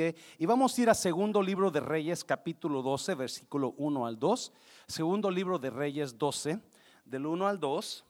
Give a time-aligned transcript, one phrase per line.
[0.00, 4.52] Y vamos a ir a segundo libro de Reyes, capítulo 12, versículo 1 al 2.
[4.86, 6.60] Segundo libro de Reyes 12,
[7.04, 8.04] del 1 al 2.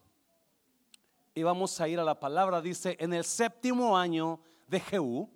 [1.35, 5.31] Y vamos a ir a la palabra, dice, en el séptimo año de Jehú,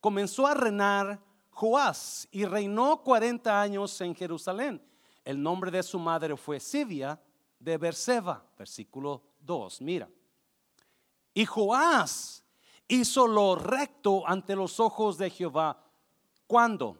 [0.00, 1.18] comenzó a reinar
[1.50, 4.80] Joás y reinó 40 años en Jerusalén.
[5.24, 7.20] El nombre de su madre fue Sibia
[7.58, 9.80] de Berseba, versículo 2.
[9.80, 10.08] Mira.
[11.34, 12.44] Y Joás
[12.86, 15.82] hizo lo recto ante los ojos de Jehová
[16.46, 16.96] ¿Cuándo?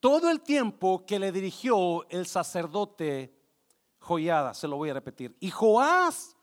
[0.00, 3.34] Todo el tiempo que le dirigió el sacerdote
[4.00, 5.36] Joyada, se lo voy a repetir.
[5.38, 6.36] Y Joás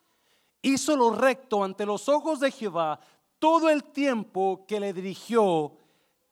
[0.62, 3.00] hizo lo recto ante los ojos de Jehová
[3.38, 5.77] todo el tiempo que le dirigió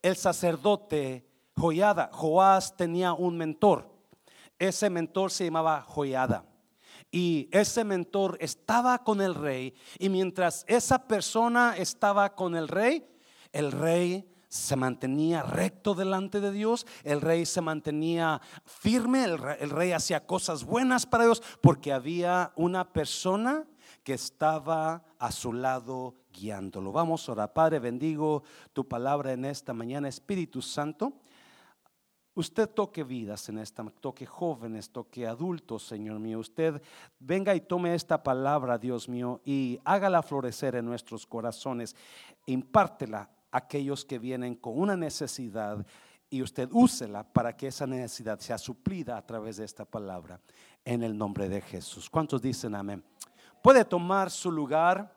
[0.02, 2.09] el sacerdote Joyada.
[2.13, 3.90] Joás tenía un mentor.
[4.59, 6.46] Ese mentor se llamaba Joyada.
[7.12, 9.73] Y ese mentor estaba con el rey.
[9.98, 13.07] Y mientras esa persona estaba con el rey,
[13.54, 19.91] el rey se mantenía recto delante de Dios, el rey se mantenía firme, el rey,
[19.91, 23.66] hacía cosas buenas para Dios porque había una persona
[24.04, 26.91] que estaba a su lado guiándolo.
[26.91, 31.14] Vamos a orar, Padre, bendigo tu palabra en esta mañana, Espíritu Santo.
[32.34, 36.38] Usted toque vidas en esta, toque jóvenes, toque adultos, Señor mío.
[36.38, 36.82] Usted
[37.20, 41.96] venga y tome esta palabra, Dios mío, y hágala florecer en nuestros corazones.
[42.46, 43.27] Impártela
[43.58, 45.86] aquellos que vienen con una necesidad
[46.30, 50.40] y usted úsela para que esa necesidad sea suplida a través de esta palabra
[50.84, 52.10] en el nombre de Jesús.
[52.10, 53.04] ¿Cuántos dicen amén?
[53.62, 55.14] Puede tomar su lugar.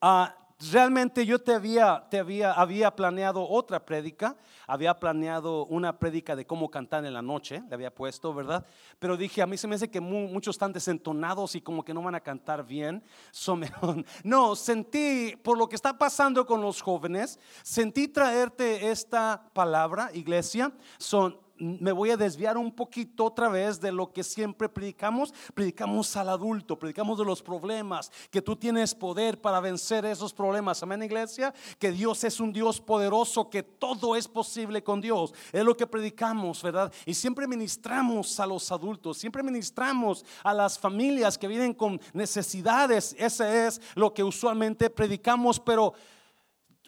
[0.00, 0.34] Ah,
[0.72, 6.46] realmente yo te había, te había, había planeado otra prédica, había planeado una prédica de
[6.46, 8.66] cómo cantar en la noche, le había puesto, ¿verdad?
[8.98, 12.02] Pero dije, a mí se me hace que muchos están desentonados y como que no
[12.02, 13.02] van a cantar bien.
[14.24, 20.72] no, sentí, por lo que está pasando con los jóvenes, sentí traerte esta palabra, iglesia,
[20.98, 25.32] son me voy a desviar un poquito otra vez de lo que siempre predicamos.
[25.54, 30.82] Predicamos al adulto, predicamos de los problemas, que tú tienes poder para vencer esos problemas.
[30.82, 31.52] Amén, iglesia.
[31.78, 35.34] Que Dios es un Dios poderoso, que todo es posible con Dios.
[35.52, 36.92] Es lo que predicamos, ¿verdad?
[37.06, 43.14] Y siempre ministramos a los adultos, siempre ministramos a las familias que vienen con necesidades.
[43.18, 45.92] Ese es lo que usualmente predicamos, pero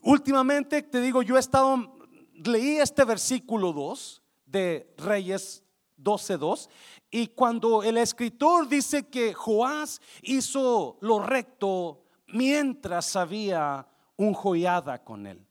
[0.03, 1.99] últimamente te digo, yo he estado,
[2.45, 4.20] leí este versículo 2
[4.51, 5.63] de Reyes
[6.03, 6.69] 12.2.
[7.11, 15.27] Y cuando el escritor dice que Joás hizo lo recto mientras había un joyada con
[15.27, 15.47] él.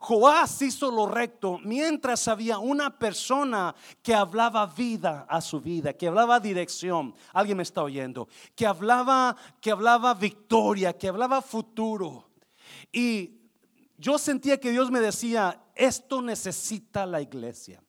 [0.00, 6.06] Joás hizo lo recto mientras había una persona que hablaba vida a su vida, que
[6.06, 7.14] hablaba dirección.
[7.32, 12.30] Alguien me está oyendo, que hablaba, que hablaba victoria, que hablaba futuro.
[12.92, 13.40] Y
[13.96, 17.82] yo sentía que Dios me decía, esto necesita la iglesia.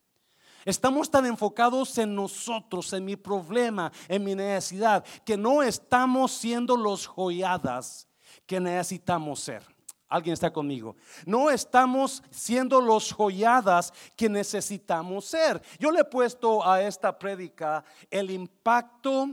[0.64, 6.76] Estamos tan enfocados en nosotros, en mi problema, en mi necesidad, que no estamos siendo
[6.76, 8.06] los joyadas
[8.46, 9.62] que necesitamos ser.
[10.08, 10.96] Alguien está conmigo.
[11.24, 15.62] No estamos siendo los joyadas que necesitamos ser.
[15.78, 19.28] Yo le he puesto a esta prédica el impacto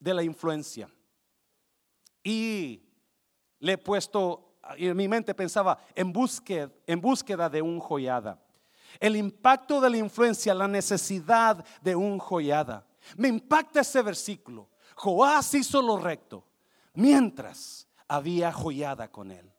[0.00, 0.88] de la influencia.
[2.24, 2.82] Y
[3.58, 8.41] le he puesto, en mi mente pensaba, en búsqueda, en búsqueda de un joyada
[9.00, 12.86] el impacto de la influencia, la necesidad de un joyada.
[13.16, 14.68] Me impacta ese versículo.
[14.96, 16.46] Joás hizo lo recto
[16.94, 19.52] mientras había joyada con él.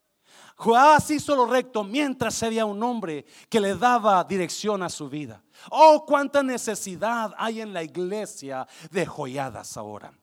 [0.55, 5.43] Joás hizo lo recto mientras había un hombre que le daba dirección a su vida.
[5.71, 10.13] Oh, cuánta necesidad hay en la iglesia de joyadas ahora.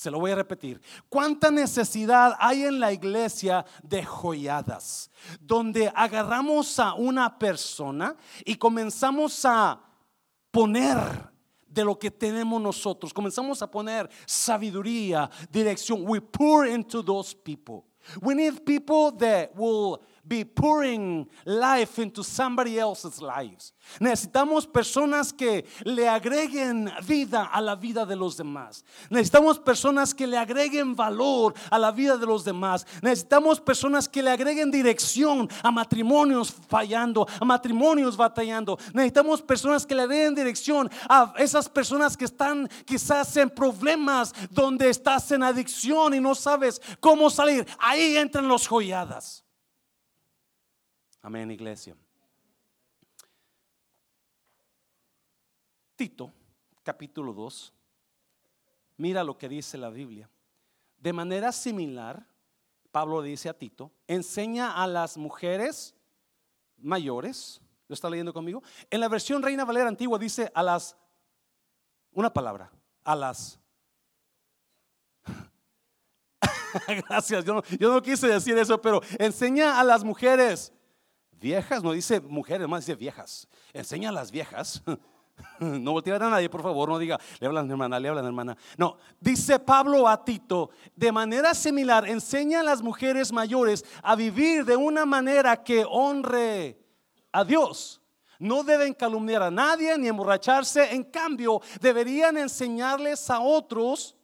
[0.00, 0.80] Se lo voy a repetir.
[1.10, 5.10] ¿Cuánta necesidad hay en la iglesia de joyadas?
[5.38, 8.16] Donde agarramos a una persona
[8.46, 9.78] y comenzamos a
[10.50, 10.96] poner
[11.66, 13.12] de lo que tenemos nosotros.
[13.12, 16.02] Comenzamos a poner sabiduría, dirección.
[16.08, 17.84] We pour into those people.
[18.22, 23.72] We need people that will be pouring life into somebody else's lives.
[23.98, 28.84] Necesitamos personas que le agreguen vida a la vida de los demás.
[29.10, 32.86] Necesitamos personas que le agreguen valor a la vida de los demás.
[33.02, 38.78] Necesitamos personas que le agreguen dirección a matrimonios fallando, a matrimonios batallando.
[38.92, 44.88] Necesitamos personas que le agreguen dirección a esas personas que están quizás en problemas donde
[44.88, 47.66] estás en adicción y no sabes cómo salir.
[47.78, 49.44] Ahí entran los joyadas.
[51.22, 51.96] Amén, iglesia.
[55.96, 56.32] Tito,
[56.82, 57.72] capítulo 2.
[58.96, 60.28] Mira lo que dice la Biblia.
[60.98, 62.26] De manera similar,
[62.90, 65.94] Pablo dice a Tito, enseña a las mujeres
[66.78, 68.62] mayores ¿Lo está leyendo conmigo?
[68.88, 70.96] En la versión Reina Valera antigua dice a las,
[72.12, 72.70] una palabra,
[73.02, 73.58] a las.
[77.08, 80.72] Gracias, yo no, yo no quise decir eso, pero enseña a las mujeres
[81.40, 83.48] viejas, no dice mujeres, más dice viejas.
[83.72, 84.82] Enseña a las viejas
[85.60, 88.56] No voltea a nadie, por favor, no diga, le hablan hermana, le hablan hermana.
[88.76, 94.64] No, dice Pablo a Tito, de manera similar, enseña a las mujeres mayores a vivir
[94.64, 96.78] de una manera que honre
[97.32, 98.00] a Dios.
[98.38, 104.16] No deben calumniar a nadie ni emborracharse, en cambio, deberían enseñarles a otros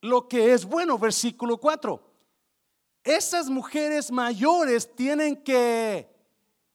[0.00, 2.11] lo que es bueno, versículo 4.
[3.04, 6.08] Esas mujeres mayores tienen que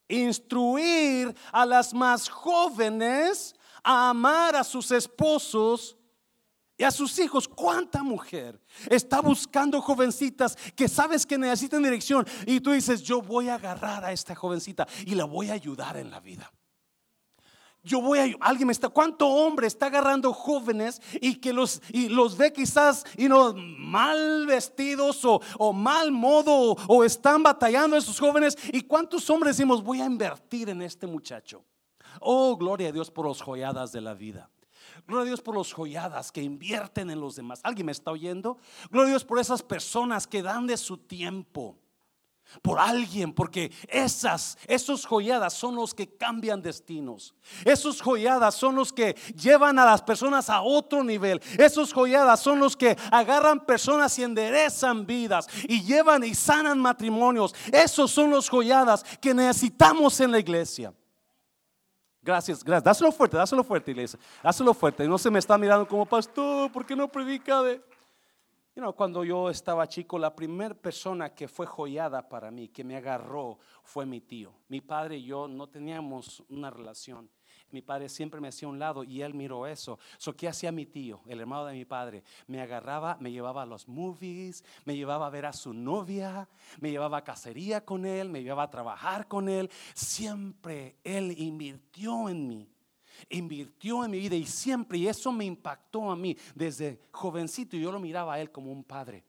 [0.10, 5.98] instruir a las más jóvenes a amar a sus esposos
[6.78, 7.48] y a sus hijos.
[7.48, 8.60] ¿Cuánta mujer
[8.90, 12.26] está buscando jovencitas que sabes que necesitan dirección?
[12.46, 15.98] Y tú dices, yo voy a agarrar a esta jovencita y la voy a ayudar
[15.98, 16.52] en la vida.
[17.88, 22.10] Yo voy a, alguien me está, ¿cuánto hombre está agarrando jóvenes y que los, y
[22.10, 28.20] los ve quizás y no, mal vestidos o, o mal modo o, están batallando esos
[28.20, 28.58] jóvenes?
[28.74, 31.64] ¿Y cuántos hombres decimos, voy a invertir en este muchacho?
[32.20, 34.50] Oh, gloria a Dios por los joyadas de la vida.
[35.08, 37.62] Gloria a Dios por los joyadas que invierten en los demás.
[37.64, 38.58] ¿Alguien me está oyendo?
[38.92, 41.78] Gloria a Dios por esas personas que dan de su tiempo
[42.62, 47.34] por alguien, porque esas, esos joyadas son los que cambian destinos.
[47.66, 51.42] Esos joyadas son los que llevan a las personas a otro nivel.
[51.58, 57.54] Esos joyadas son los que agarran personas y enderezan vidas y llevan y sanan matrimonios.
[57.72, 60.94] Esos son los joyadas que necesitamos en la iglesia.
[62.22, 62.84] Gracias, gracias.
[62.84, 64.20] Dáselo fuerte, dáselo fuerte, iglesia.
[64.44, 65.08] Dáselo fuerte.
[65.08, 67.82] No se me está mirando como pastor, ¿por qué no predica de.?
[68.96, 73.58] Cuando yo estaba chico, la primera persona que fue joyada para mí, que me agarró,
[73.82, 74.54] fue mi tío.
[74.68, 77.28] Mi padre y yo no teníamos una relación.
[77.72, 79.98] Mi padre siempre me hacía un lado y él miró eso.
[80.18, 82.24] So, ¿Qué hacía mi tío, el hermano de mi padre?
[82.46, 86.48] Me agarraba, me llevaba a los movies, me llevaba a ver a su novia,
[86.80, 89.72] me llevaba a cacería con él, me llevaba a trabajar con él.
[89.96, 92.77] Siempre él invirtió en mí
[93.30, 97.92] invirtió en mi vida y siempre, y eso me impactó a mí desde jovencito, yo
[97.92, 99.24] lo miraba a él como un padre.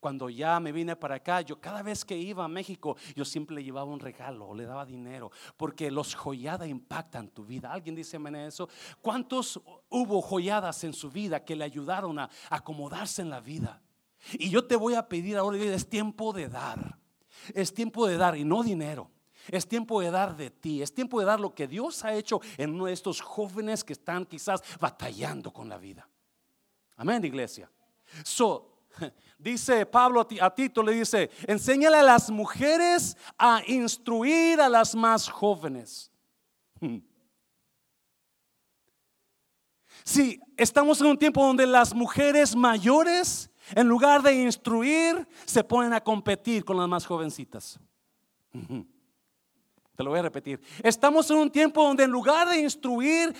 [0.00, 3.56] Cuando ya me vine para acá, yo cada vez que iba a México, yo siempre
[3.56, 7.72] le llevaba un regalo, le daba dinero, porque los joyadas impactan tu vida.
[7.72, 8.68] ¿Alguien dice eso?
[9.00, 13.82] ¿Cuántos hubo joyadas en su vida que le ayudaron a acomodarse en la vida?
[14.32, 16.98] Y yo te voy a pedir ahora, es tiempo de dar.
[17.52, 19.10] Es tiempo de dar y no dinero.
[19.48, 20.82] Es tiempo de dar de ti.
[20.82, 23.92] Es tiempo de dar lo que Dios ha hecho en uno de estos jóvenes que
[23.92, 26.08] están quizás batallando con la vida.
[26.96, 27.70] Amén, iglesia.
[28.24, 28.74] So,
[29.38, 35.28] dice Pablo a Tito, le dice, enséñale a las mujeres a instruir a las más
[35.28, 36.10] jóvenes.
[40.04, 45.94] Si estamos en un tiempo donde las mujeres mayores, en lugar de instruir, se ponen
[45.94, 47.80] a competir con las más jovencitas.
[49.96, 50.60] Te lo voy a repetir.
[50.82, 53.34] Estamos en un tiempo donde en lugar de instruir,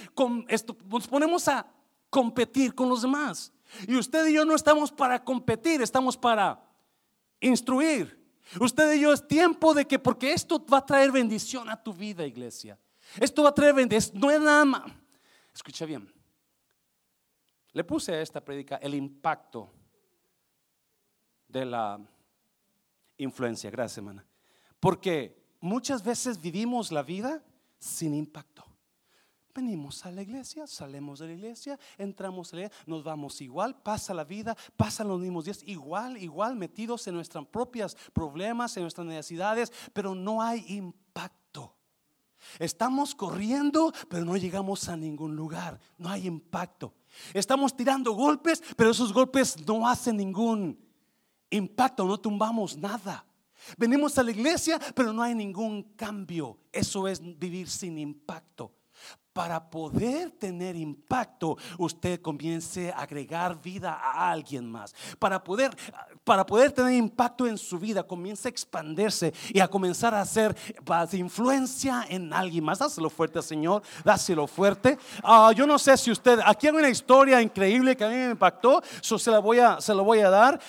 [0.89, 1.67] nos ponemos a
[2.09, 3.53] competir con los demás.
[3.89, 6.63] Y usted y yo no estamos para competir, estamos para
[7.41, 8.23] instruir.
[8.61, 11.93] Usted y yo es tiempo de que, porque esto va a traer bendición a tu
[11.93, 12.79] vida, iglesia.
[13.19, 14.21] Esto va a traer bendición.
[14.21, 14.93] No es nada más.
[15.53, 16.13] Escucha bien.
[17.73, 19.73] Le puse a esta predica el impacto
[21.49, 22.01] de la
[23.17, 23.71] influencia.
[23.71, 24.25] Gracias, hermana.
[24.79, 27.43] Porque muchas veces vivimos la vida
[27.79, 28.65] sin impacto.
[29.55, 33.81] Venimos a la iglesia, salimos de la iglesia, entramos a la iglesia, nos vamos igual,
[33.83, 38.83] pasa la vida, pasan los mismos días, igual, igual, metidos en nuestros propios problemas, en
[38.83, 41.75] nuestras necesidades, pero no hay impacto.
[42.59, 46.93] Estamos corriendo, pero no llegamos a ningún lugar, no hay impacto.
[47.33, 50.79] Estamos tirando golpes, pero esos golpes no hacen ningún
[51.49, 53.25] impacto, no tumbamos nada.
[53.77, 56.59] Venimos a la iglesia, pero no hay ningún cambio.
[56.73, 58.73] Eso es vivir sin impacto.
[59.35, 64.95] Para poder tener impacto, usted comience a agregar vida a alguien más.
[65.19, 65.77] Para poder,
[66.23, 70.57] para poder tener impacto en su vida, comience a expandirse y a comenzar a hacer
[71.15, 72.79] influencia en alguien más.
[72.79, 73.83] Dáselo fuerte, Señor.
[74.05, 74.97] Dáselo fuerte.
[75.25, 78.31] Ah, yo no sé si usted, aquí hay una historia increíble que a mí me
[78.31, 78.85] impactó.
[79.03, 80.61] Eso se la voy a, se voy a dar.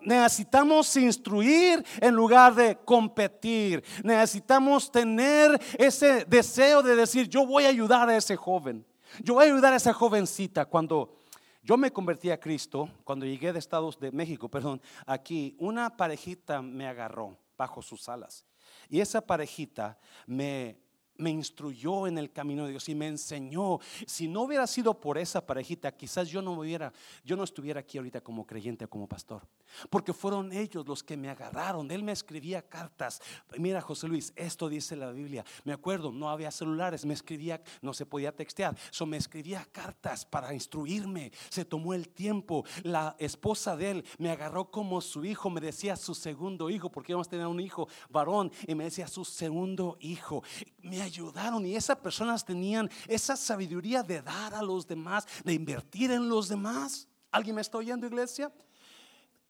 [0.00, 3.84] necesitamos instruir en lugar de competir.
[4.02, 8.84] Necesitamos tener ese deseo de decir, yo voy a ayudar a ese joven.
[9.22, 11.16] Yo voy a ayudar a esa jovencita cuando
[11.62, 16.62] yo me convertí a Cristo, cuando llegué de Estados de México, perdón, aquí una parejita
[16.62, 18.44] me agarró bajo sus alas.
[18.88, 20.78] Y esa parejita me
[21.20, 23.78] me instruyó en el camino de Dios y me enseñó.
[24.06, 26.92] Si no hubiera sido por esa parejita, quizás yo no hubiera,
[27.24, 29.46] yo no estuviera aquí ahorita como creyente, como pastor,
[29.88, 31.90] porque fueron ellos los que me agarraron.
[31.90, 33.20] Él me escribía cartas.
[33.58, 35.44] Mira, José Luis, esto dice la Biblia.
[35.64, 40.24] Me acuerdo, no había celulares, me escribía, no se podía textear, so me escribía cartas
[40.24, 41.32] para instruirme.
[41.50, 42.64] Se tomó el tiempo.
[42.82, 47.12] La esposa de él me agarró como su hijo, me decía su segundo hijo, porque
[47.12, 50.42] íbamos a tener un hijo varón, y me decía su segundo hijo.
[50.82, 56.10] Me ayudaron y esas personas tenían esa sabiduría de dar a los demás, de invertir
[56.10, 57.08] en los demás.
[57.30, 58.52] ¿Alguien me está oyendo, iglesia?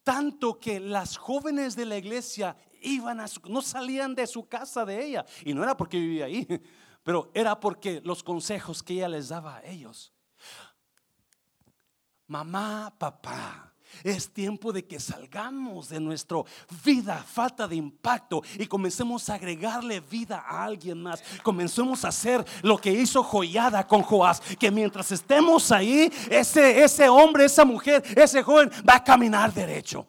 [0.02, 5.04] Tanto que las jóvenes de la iglesia iban a no salían de su casa de
[5.04, 5.24] ella.
[5.44, 6.46] Y no era porque vivía ahí,
[7.02, 10.12] pero era porque los consejos que ella les daba a ellos.
[12.26, 13.69] Mamá, papá
[14.04, 16.38] es tiempo de que salgamos de nuestra
[16.84, 21.22] vida, falta de impacto, y comencemos a agregarle vida a alguien más.
[21.42, 27.08] Comencemos a hacer lo que hizo Joyada con Joás, que mientras estemos ahí, ese, ese
[27.08, 30.06] hombre, esa mujer, ese joven va a caminar derecho.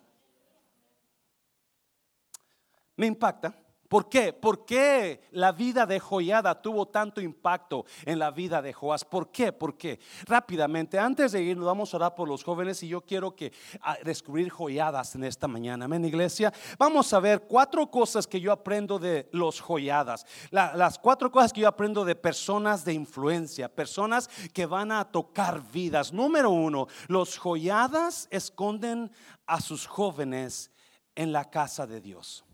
[2.96, 3.61] Me impacta
[3.92, 4.32] ¿Por qué?
[4.32, 9.04] ¿Por qué la vida de Joyada tuvo tanto impacto en la vida de Joás?
[9.04, 9.52] ¿Por qué?
[9.52, 10.00] ¿Por qué?
[10.24, 13.98] Rápidamente, antes de irnos, vamos a orar por los jóvenes y yo quiero que a,
[14.02, 15.84] descubrir joyadas en esta mañana.
[15.84, 16.54] Amén, iglesia.
[16.80, 20.26] Vamos a ver cuatro cosas que yo aprendo de los joyadas.
[20.52, 25.70] las cuatro cosas que yo aprendo de personas de influencia, personas que van a tocar
[25.70, 26.14] vidas.
[26.14, 29.12] Número uno, los joyadas esconden
[29.46, 30.72] a sus jóvenes
[31.14, 32.46] en la casa de Dios.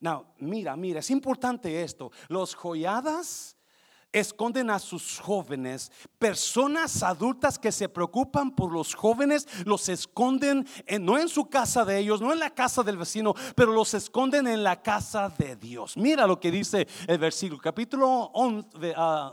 [0.00, 2.10] No, mira, mira, es importante esto.
[2.28, 3.56] Los joyadas
[4.12, 5.92] esconden a sus jóvenes.
[6.18, 10.66] Personas adultas que se preocupan por los jóvenes los esconden
[11.00, 14.46] no en su casa de ellos, no en la casa del vecino, pero los esconden
[14.46, 15.96] en la casa de Dios.
[15.96, 19.30] Mira lo que dice el versículo, capítulo 11, ah,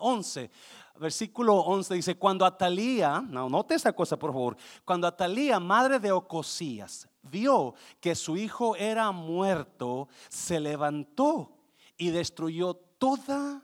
[1.00, 6.12] versículo 11 dice, cuando Atalía, no, note esa cosa por favor, cuando Atalía, madre de
[6.12, 11.58] Ocosías, vio que su hijo era muerto, se levantó
[11.98, 13.64] y destruyó toda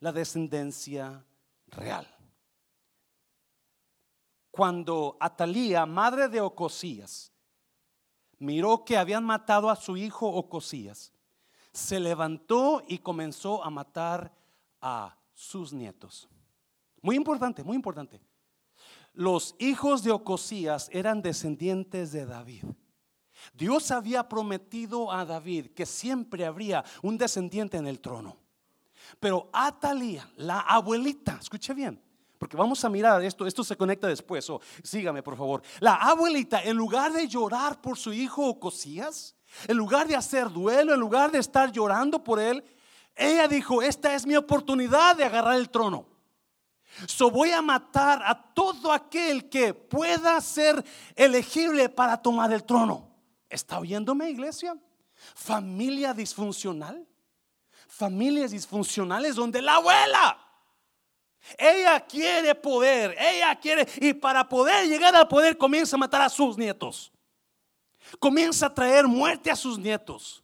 [0.00, 1.24] la descendencia
[1.68, 2.06] real.
[4.50, 7.32] Cuando Atalía, madre de Ocosías,
[8.38, 11.12] miró que habían matado a su hijo Ocosías,
[11.72, 14.32] se levantó y comenzó a matar
[14.80, 16.28] a sus nietos.
[17.06, 18.20] Muy importante, muy importante.
[19.12, 22.64] Los hijos de Ocosías eran descendientes de David.
[23.54, 28.36] Dios había prometido a David que siempre habría un descendiente en el trono.
[29.20, 32.02] Pero Atalía, la abuelita, escuche bien,
[32.38, 35.62] porque vamos a mirar esto, esto se conecta después, o sígame por favor.
[35.78, 39.36] La abuelita, en lugar de llorar por su hijo Ocosías,
[39.68, 42.64] en lugar de hacer duelo, en lugar de estar llorando por él,
[43.14, 46.15] ella dijo, esta es mi oportunidad de agarrar el trono.
[47.06, 50.82] So voy a matar a todo aquel que pueda ser
[51.14, 53.10] elegible para tomar el trono.
[53.48, 54.76] ¿Está oyéndome, iglesia?
[55.34, 57.06] Familia disfuncional.
[57.86, 60.38] Familias disfuncionales donde la abuela,
[61.56, 66.28] ella quiere poder, ella quiere, y para poder llegar al poder comienza a matar a
[66.28, 67.12] sus nietos.
[68.18, 70.42] Comienza a traer muerte a sus nietos.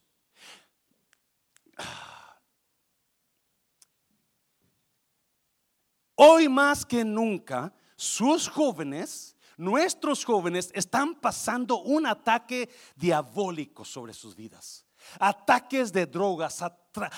[6.25, 14.35] Hoy más que nunca, sus jóvenes nuestros jóvenes están pasando un ataque diabólico sobre sus
[14.35, 14.85] vidas.
[15.19, 16.63] Ataques de drogas,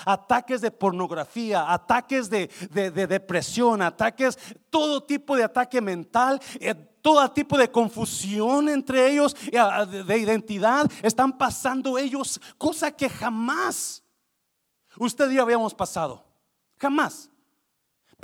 [0.06, 4.38] ataques de pornografía, ataques de, depresión, ataques,
[4.70, 10.90] todo tipo de ataque mental, eh, todo tipo de confusión entre ellos, eh, de identidad.
[11.02, 14.02] Están pasando ellos cosa que jamás
[14.98, 16.24] usted y yo habíamos pasado.
[16.78, 17.30] Jamás.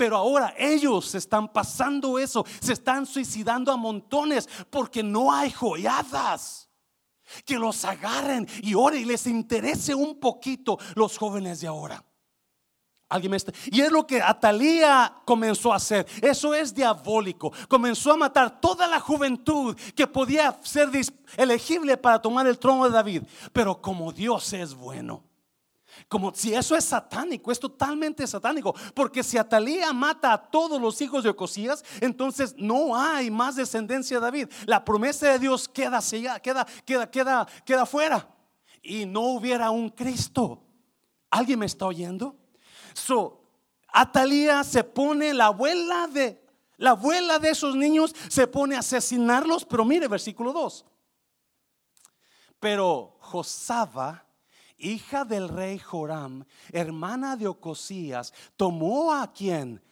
[0.00, 6.70] Pero ahora ellos están pasando eso, se están suicidando a montones porque no hay joyadas
[7.44, 12.02] que los agarren y oren y les interese un poquito los jóvenes de ahora.
[13.10, 16.06] Alguien me está, y es lo que Atalía comenzó a hacer.
[16.22, 17.52] Eso es diabólico.
[17.68, 20.88] Comenzó a matar toda la juventud que podía ser
[21.36, 23.24] elegible para tomar el trono de David.
[23.52, 25.29] Pero como Dios es bueno,
[26.08, 28.74] como si eso es satánico, es totalmente satánico.
[28.94, 34.18] Porque si Atalía mata a todos los hijos de Ocosías, entonces no hay más descendencia
[34.18, 34.48] de David.
[34.66, 36.00] La promesa de Dios queda,
[36.42, 38.28] queda, queda, queda, queda fuera.
[38.82, 40.62] Y no hubiera un Cristo.
[41.30, 42.36] ¿Alguien me está oyendo?
[42.94, 43.42] So,
[43.88, 46.40] Atalía se pone la abuela de
[46.80, 50.86] la abuela de esos niños se pone a asesinarlos, pero mire versículo 2.
[52.58, 54.24] Pero Josaba
[54.80, 59.82] hija del rey Joram, hermana de Ocosías, tomó a quien?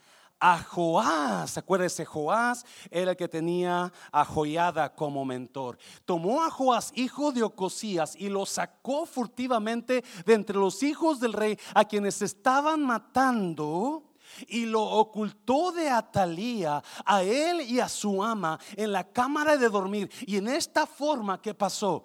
[0.40, 5.78] A Joás, acuérdese, Joás era el que tenía a Joyada como mentor.
[6.04, 11.32] Tomó a Joás, hijo de Ocosías, y lo sacó furtivamente de entre los hijos del
[11.32, 14.04] rey a quienes estaban matando
[14.46, 19.68] y lo ocultó de Atalía a él y a su ama en la cámara de
[19.68, 20.10] dormir.
[20.26, 22.04] Y en esta forma, ¿qué pasó?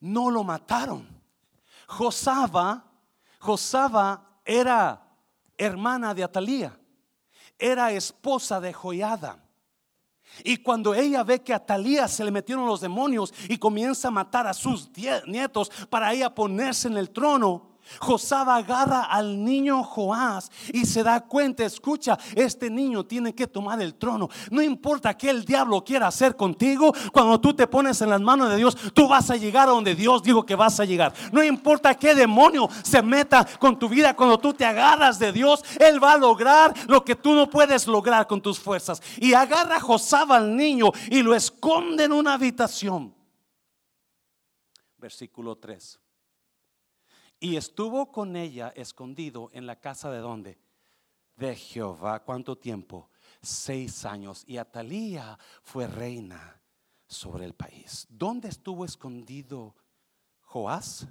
[0.00, 1.19] No lo mataron.
[1.90, 2.84] Josaba,
[3.40, 5.02] Josaba era
[5.58, 6.78] hermana de Atalía,
[7.58, 9.44] era esposa de Joyada.
[10.44, 14.12] Y cuando ella ve que a Atalía se le metieron los demonios y comienza a
[14.12, 14.88] matar a sus
[15.26, 21.20] nietos para ella ponerse en el trono, Josaba agarra al niño Joás y se da
[21.20, 24.28] cuenta, escucha, este niño tiene que tomar el trono.
[24.50, 28.50] No importa qué el diablo quiera hacer contigo, cuando tú te pones en las manos
[28.50, 31.12] de Dios, tú vas a llegar a donde Dios dijo que vas a llegar.
[31.32, 35.64] No importa qué demonio se meta con tu vida, cuando tú te agarras de Dios,
[35.78, 39.02] Él va a lograr lo que tú no puedes lograr con tus fuerzas.
[39.18, 43.14] Y agarra Josaba al niño y lo esconde en una habitación.
[44.98, 45.98] Versículo 3.
[47.40, 50.58] Y estuvo con ella escondido en la casa de donde?
[51.36, 52.22] De Jehová.
[52.22, 53.08] ¿Cuánto tiempo?
[53.40, 54.44] Seis años.
[54.46, 56.60] Y Atalía fue reina
[57.06, 58.06] sobre el país.
[58.10, 59.74] ¿Dónde estuvo escondido
[60.42, 61.08] Joás?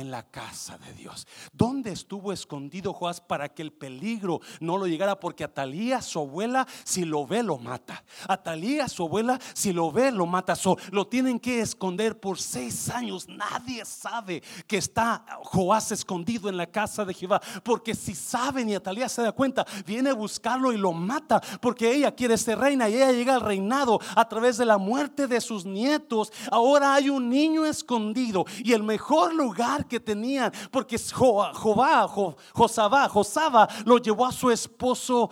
[0.00, 1.26] En la casa de Dios.
[1.52, 5.20] ¿Dónde estuvo escondido Joás para que el peligro no lo llegara?
[5.20, 8.02] Porque Atalía, su abuela, si lo ve, lo mata.
[8.26, 10.54] Atalía, su abuela, si lo ve, lo mata.
[10.90, 13.28] lo tienen que esconder por seis años.
[13.28, 17.40] Nadie sabe que está Joás escondido en la casa de Jehová.
[17.62, 21.40] Porque si saben y Atalía se da cuenta, viene a buscarlo y lo mata.
[21.60, 25.26] Porque ella quiere ser reina y ella llega al reinado a través de la muerte
[25.26, 26.32] de sus nietos.
[26.50, 32.08] Ahora hay un niño escondido y el mejor lugar que tenían, porque Jobá,
[32.54, 35.30] Josaba, Josaba lo llevó a su esposo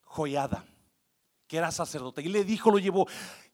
[0.00, 0.64] Joyada,
[1.46, 3.06] que era sacerdote, y le dijo, lo llevó,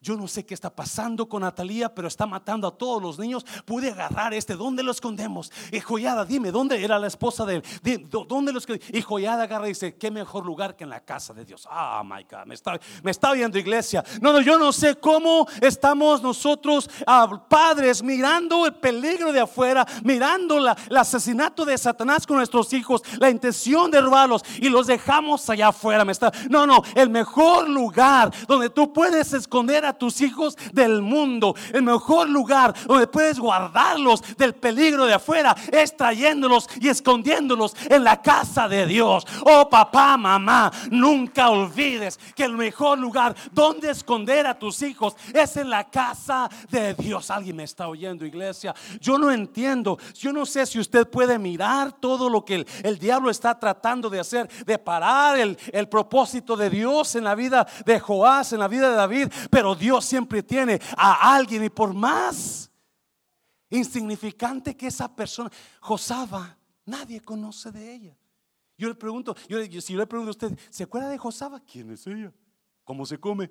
[0.03, 3.47] yo no sé qué está pasando con Natalia, pero está matando a todos los niños.
[3.65, 4.57] Pude agarrar este.
[4.57, 5.53] ¿Dónde lo escondemos?
[5.71, 7.63] Y Joyada, dime, ¿dónde era la esposa de él?
[8.11, 8.91] ¿Dónde lo escondemos?
[8.93, 11.69] Y Joyada agarra y dice, ¿qué mejor lugar que en la casa de Dios?
[11.71, 14.05] Ah, my God, me está, me está viendo iglesia.
[14.21, 19.87] No, no, yo no sé cómo estamos nosotros, ah, padres, mirando el peligro de afuera,
[20.03, 24.89] mirando la, el asesinato de Satanás con nuestros hijos, la intención de robarlos y los
[24.89, 26.05] dejamos allá afuera.
[26.05, 31.03] Me está, no, no, el mejor lugar donde tú puedes esconder a tus hijos del
[31.03, 31.55] mundo.
[31.73, 38.05] El mejor lugar donde puedes guardarlos del peligro de afuera es trayéndolos y escondiéndolos en
[38.05, 39.27] la casa de Dios.
[39.45, 45.57] Oh papá, mamá, nunca olvides que el mejor lugar donde esconder a tus hijos es
[45.57, 47.31] en la casa de Dios.
[47.31, 48.75] Alguien me está oyendo, iglesia.
[49.01, 49.99] Yo no entiendo.
[50.15, 54.21] Yo no sé si usted puede mirar todo lo que el, diablo está tratando de
[54.21, 58.69] hacer, de parar el, el propósito de Dios en la vida de Joás, en la
[58.69, 59.29] vida de David.
[59.51, 62.71] Pero Dios siempre tiene a alguien y por más
[63.69, 68.17] insignificante que esa persona, Josaba, nadie conoce de ella.
[68.79, 71.59] Yo le pregunto, yo, si yo le pregunto a usted, ¿se acuerda de Josaba?
[71.59, 72.33] ¿Quién es ella?
[72.85, 73.51] ¿Cómo se come?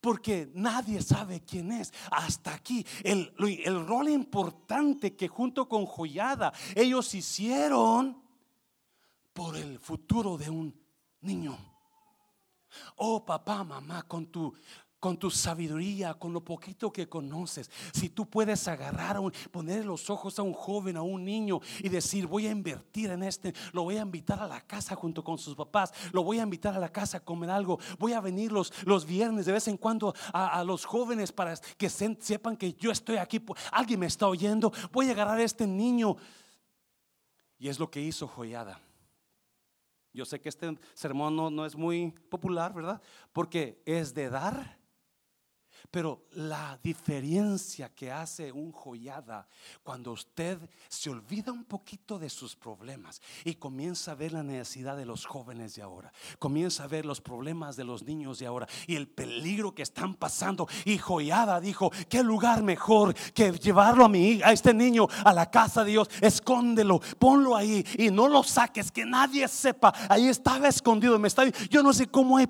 [0.00, 1.92] Porque nadie sabe quién es.
[2.10, 3.30] Hasta aquí, el,
[3.62, 8.22] el rol importante que junto con Joyada ellos hicieron
[9.34, 10.74] por el futuro de un
[11.20, 11.58] niño.
[12.96, 14.54] Oh papá, mamá, con tu
[15.00, 19.86] con tu sabiduría, con lo poquito que conoces, si tú puedes agarrar, a un, poner
[19.86, 23.54] los ojos a un joven, a un niño y decir, voy a invertir en este,
[23.72, 26.74] lo voy a invitar a la casa junto con sus papás, lo voy a invitar
[26.74, 29.78] a la casa a comer algo, voy a venir los, los viernes de vez en
[29.78, 34.70] cuando a, los jóvenes para que sepan que yo estoy aquí, alguien me está oyendo,
[34.92, 36.16] voy a agarrar a este niño.
[37.58, 38.80] Y es lo que hizo Joyada.
[40.12, 43.00] Yo sé que este sermón no, no es muy popular, ¿verdad?
[43.32, 44.79] Porque es de dar
[45.90, 49.48] pero la diferencia que hace un joyada
[49.82, 54.96] cuando usted se olvida un poquito de sus problemas y comienza a ver la necesidad
[54.96, 58.68] de los jóvenes de ahora, comienza a ver los problemas de los niños de ahora
[58.86, 60.68] y el peligro que están pasando.
[60.84, 65.50] Y joyada dijo: ¿Qué lugar mejor que llevarlo a mi a este niño a la
[65.50, 66.08] casa de Dios?
[66.20, 69.92] Escóndelo, ponlo ahí y no lo saques, que nadie sepa.
[70.08, 71.18] Ahí estaba escondido.
[71.18, 72.46] Me está, yo no sé cómo hay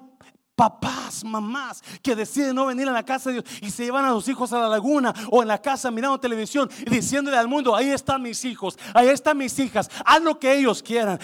[0.61, 4.11] papás, mamás que deciden no venir a la casa de Dios y se llevan a
[4.11, 7.75] sus hijos a la laguna o en la casa mirando televisión y diciéndole al mundo,
[7.75, 11.19] ahí están mis hijos, ahí están mis hijas, haz lo que ellos quieran.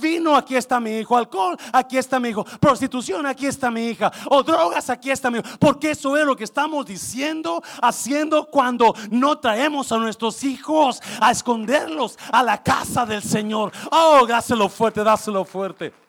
[0.00, 4.12] vino, aquí está mi hijo, alcohol, aquí está mi hijo, prostitución, aquí está mi hija,
[4.30, 5.48] o drogas, aquí está mi hijo.
[5.58, 11.32] Porque eso es lo que estamos diciendo, haciendo cuando no traemos a nuestros hijos a
[11.32, 13.72] esconderlos a la casa del Señor.
[13.90, 16.05] Oh, dáselo fuerte, dáselo fuerte.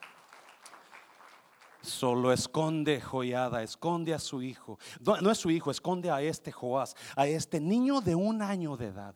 [1.87, 4.77] Solo esconde joyada, esconde a su hijo.
[4.99, 8.87] No, es su hijo, esconde a este Joás, a este niño de un año de
[8.87, 9.15] edad.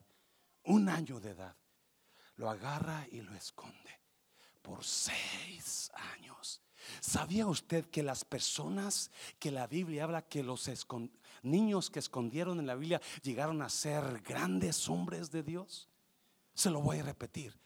[0.63, 1.55] Un año de edad.
[2.38, 3.99] Lo agarra y lo esconde
[4.62, 6.62] por seis años.
[7.01, 10.69] ¿Sabía usted que las personas que la Biblia habla que los
[11.43, 15.89] niños que escondieron en la Biblia llegaron a ser grandes hombres de Dios?
[16.53, 17.60] Se lo voy a repetir.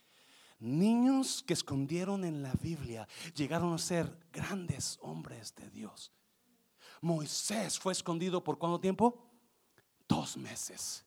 [0.59, 6.11] Niños que escondieron en la Biblia llegaron a ser grandes hombres de Dios.
[7.01, 9.31] Moisés fue escondido por cuánto tiempo?
[10.07, 11.05] Dos meses.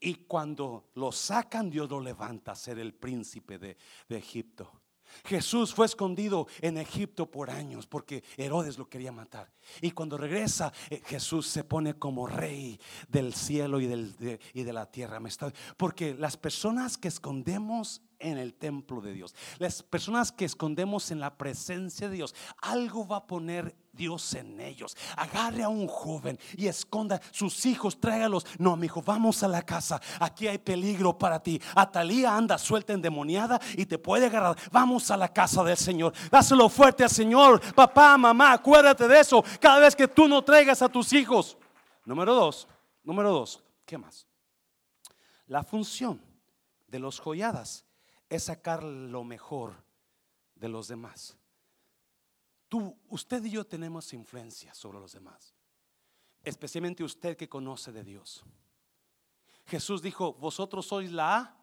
[0.00, 3.76] Y cuando lo sacan, Dios lo levanta a ser el príncipe de,
[4.08, 4.82] de Egipto.
[5.24, 9.50] Jesús fue escondido en Egipto por años porque Herodes lo quería matar.
[9.80, 14.62] Y cuando regresa, eh, Jesús se pone como rey del cielo y, del, de, y
[14.62, 15.20] de la tierra.
[15.76, 21.20] Porque las personas que escondemos en el templo de Dios, las personas que escondemos en
[21.20, 24.96] la presencia de Dios, algo va a poner Dios en ellos.
[25.16, 28.46] Agarre a un joven y esconda sus hijos, tráigalos.
[28.58, 30.00] No, mi hijo, vamos a la casa.
[30.20, 31.60] Aquí hay peligro para ti.
[31.74, 34.56] Atalía anda suelta endemoniada y te puede agarrar.
[34.70, 36.12] Vamos a la casa del Señor.
[36.30, 37.60] Dáselo fuerte al Señor.
[37.74, 39.42] Papá, mamá, acuérdate de eso.
[39.60, 41.56] Cada vez que tú no traigas a tus hijos.
[42.04, 42.68] Número dos,
[43.02, 44.26] número dos, ¿qué más?
[45.46, 46.20] La función
[46.86, 47.85] de los joyadas
[48.28, 49.84] es sacar lo mejor
[50.54, 51.36] de los demás.
[52.68, 55.54] Tú, usted y yo tenemos influencia sobre los demás,
[56.42, 58.44] especialmente usted que conoce de Dios.
[59.66, 61.56] Jesús dijo, vosotros sois la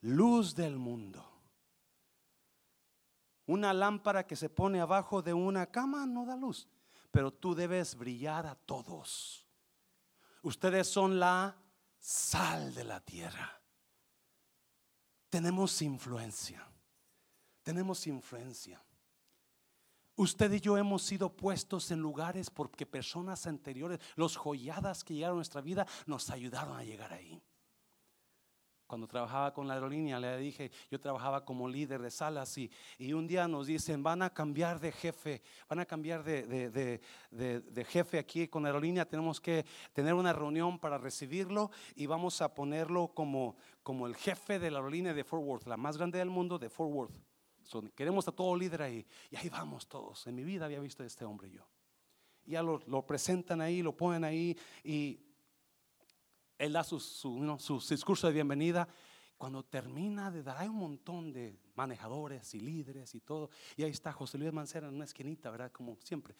[0.00, 1.24] luz del mundo.
[3.46, 6.68] Una lámpara que se pone abajo de una cama no da luz,
[7.10, 9.46] pero tú debes brillar a todos.
[10.42, 11.56] Ustedes son la
[11.98, 13.60] sal de la tierra.
[15.28, 16.66] Tenemos influencia.
[17.62, 18.82] Tenemos influencia.
[20.16, 25.36] Usted y yo hemos sido puestos en lugares porque personas anteriores, los joyadas que llegaron
[25.36, 27.40] a nuestra vida, nos ayudaron a llegar ahí.
[28.88, 32.70] Cuando trabajaba con la aerolínea, le dije, yo trabajaba como líder de salas y,
[33.12, 36.70] un día nos dicen, van a cambiar de jefe, van a cambiar de,
[37.30, 42.40] de, jefe aquí con la aerolínea, tenemos que tener una reunión para recibirlo y vamos
[42.40, 43.56] a ponerlo como,
[43.88, 46.68] como el jefe de la aerolínea de Fort Worth, la más grande del mundo de
[46.68, 47.14] Fort Worth
[47.94, 49.06] queremos a todo líder ahí.
[49.30, 50.26] Y ahí vamos todos.
[50.26, 51.66] En mi vida había visto a este hombre yo.
[52.44, 55.18] ya lo, presentan ahí, lo ponen ahí y
[56.58, 58.86] él da su, su, discurso de bienvenida.
[59.38, 63.48] Cuando termina de dar, hay un montón de manejadores y líderes y todo.
[63.74, 65.72] Y ahí está José Luis Mancera en una esquinita, ¿verdad?
[65.72, 66.36] Como siempre.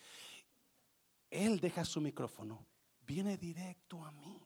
[1.30, 2.66] Él deja su micrófono,
[3.06, 4.38] viene directo a mí.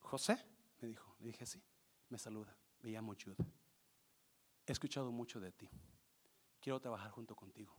[0.00, 0.51] José,
[0.82, 1.62] me dijo, le dije sí,
[2.08, 3.36] me saluda, me llamo Jude
[4.66, 5.68] he escuchado mucho de ti.
[6.60, 7.74] Quiero trabajar junto contigo.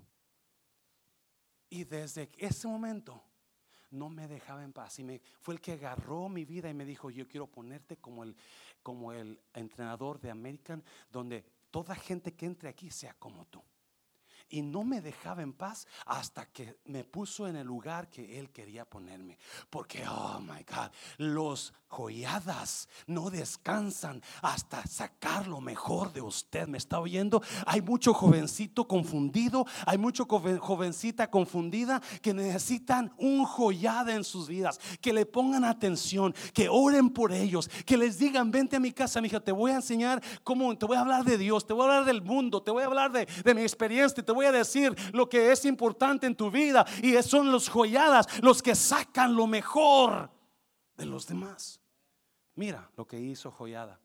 [1.70, 3.24] Y desde ese momento
[3.92, 5.00] no me dejaba en paz.
[5.00, 8.24] Y me, fue el que agarró mi vida y me dijo, yo quiero ponerte como
[8.24, 8.36] el,
[8.82, 13.63] como el entrenador de American, donde toda gente que entre aquí sea como tú
[14.50, 18.52] y no me dejaba en paz hasta que me puso en el lugar que él
[18.52, 19.39] quería ponerme.
[19.70, 26.67] Porque, oh my God, los joyadas no descansan hasta sacar lo mejor de usted.
[26.67, 27.41] ¿Me está oyendo?
[27.65, 34.79] Hay mucho jovencito confundido, hay mucho jovencita confundida que necesitan un joyada en sus vidas,
[35.01, 39.21] que le pongan atención, que oren por ellos, que les digan, vente a mi casa,
[39.21, 41.84] mi hija, te voy a enseñar cómo, te voy a hablar de Dios, te voy
[41.84, 44.51] a hablar del mundo, te voy a hablar de, de mi experiencia, te voy a
[44.51, 46.86] decir lo que es importante en tu vida.
[47.01, 50.32] Y son los joyadas los que sacan lo mejor
[50.97, 51.83] de los demás.
[52.56, 54.00] Mira lo que hizo Joyada.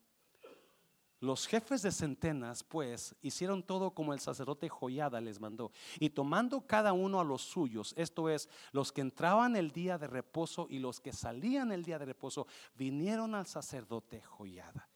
[1.20, 5.72] Los jefes de centenas, pues, hicieron todo como el sacerdote Joyada les mandó.
[5.98, 10.06] Y tomando cada uno a los suyos, esto es, los que entraban el día de
[10.06, 14.88] reposo y los que salían el día de reposo, vinieron al sacerdote Joyada.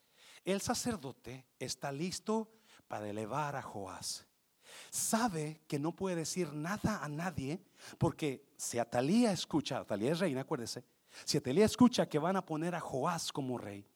[0.45, 2.53] El sacerdote está listo
[2.87, 4.27] para elevar a Joás
[4.91, 7.63] sabe que no puede decir nada a nadie
[7.99, 10.85] porque si Atalía escucha, Atalía es reina, acuérdese,
[11.25, 13.87] si Atalía escucha que van a poner a Joás como rey,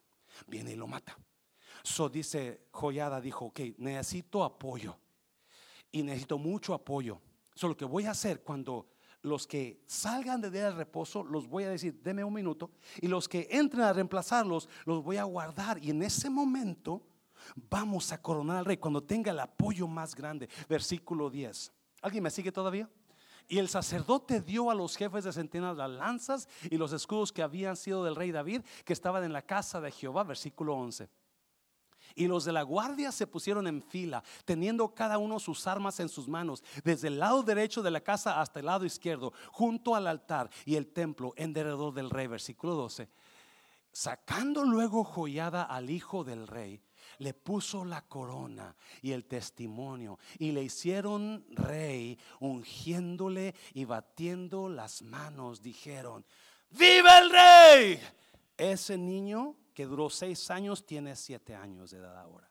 [0.47, 1.17] viene y lo mata.
[1.83, 4.97] So dice Joyada, dijo, ok, necesito apoyo
[5.93, 7.21] y necesito mucho apoyo.
[7.55, 8.89] Solo lo que voy a hacer cuando
[9.23, 12.71] los que salgan de día de reposo, los voy a decir, deme un minuto.
[13.01, 15.83] Y los que entren a reemplazarlos, los voy a guardar.
[15.83, 17.03] Y en ese momento
[17.55, 20.49] vamos a coronar al rey cuando tenga el apoyo más grande.
[20.69, 21.73] Versículo 10.
[22.03, 22.89] ¿Alguien me sigue todavía?
[23.49, 27.43] Y el sacerdote dio a los jefes de centinelas las lanzas y los escudos que
[27.43, 31.09] habían sido del rey David, que estaban en la casa de Jehová, versículo 11.
[32.15, 36.09] Y los de la guardia se pusieron en fila, teniendo cada uno sus armas en
[36.09, 40.07] sus manos, desde el lado derecho de la casa hasta el lado izquierdo, junto al
[40.07, 42.27] altar y el templo en derredor del rey.
[42.27, 43.09] Versículo 12.
[43.93, 46.81] Sacando luego joyada al hijo del rey,
[47.19, 55.03] le puso la corona y el testimonio y le hicieron rey, ungiéndole y batiendo las
[55.03, 56.25] manos, dijeron,
[56.71, 58.01] ¡Viva el rey!
[58.57, 62.51] Ese niño que duró seis años tiene siete años de edad ahora.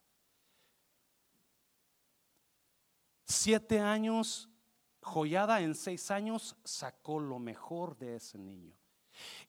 [3.26, 4.50] Siete años,
[5.02, 8.76] joyada en seis años, sacó lo mejor de ese niño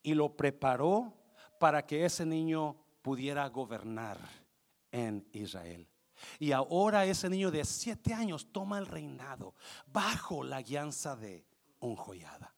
[0.01, 1.13] y lo preparó
[1.59, 4.17] para que ese niño pudiera gobernar
[4.97, 5.87] en Israel.
[6.39, 9.53] Y ahora ese niño de siete años toma el reinado
[9.85, 11.45] bajo la guianza de
[11.79, 12.55] un joyada.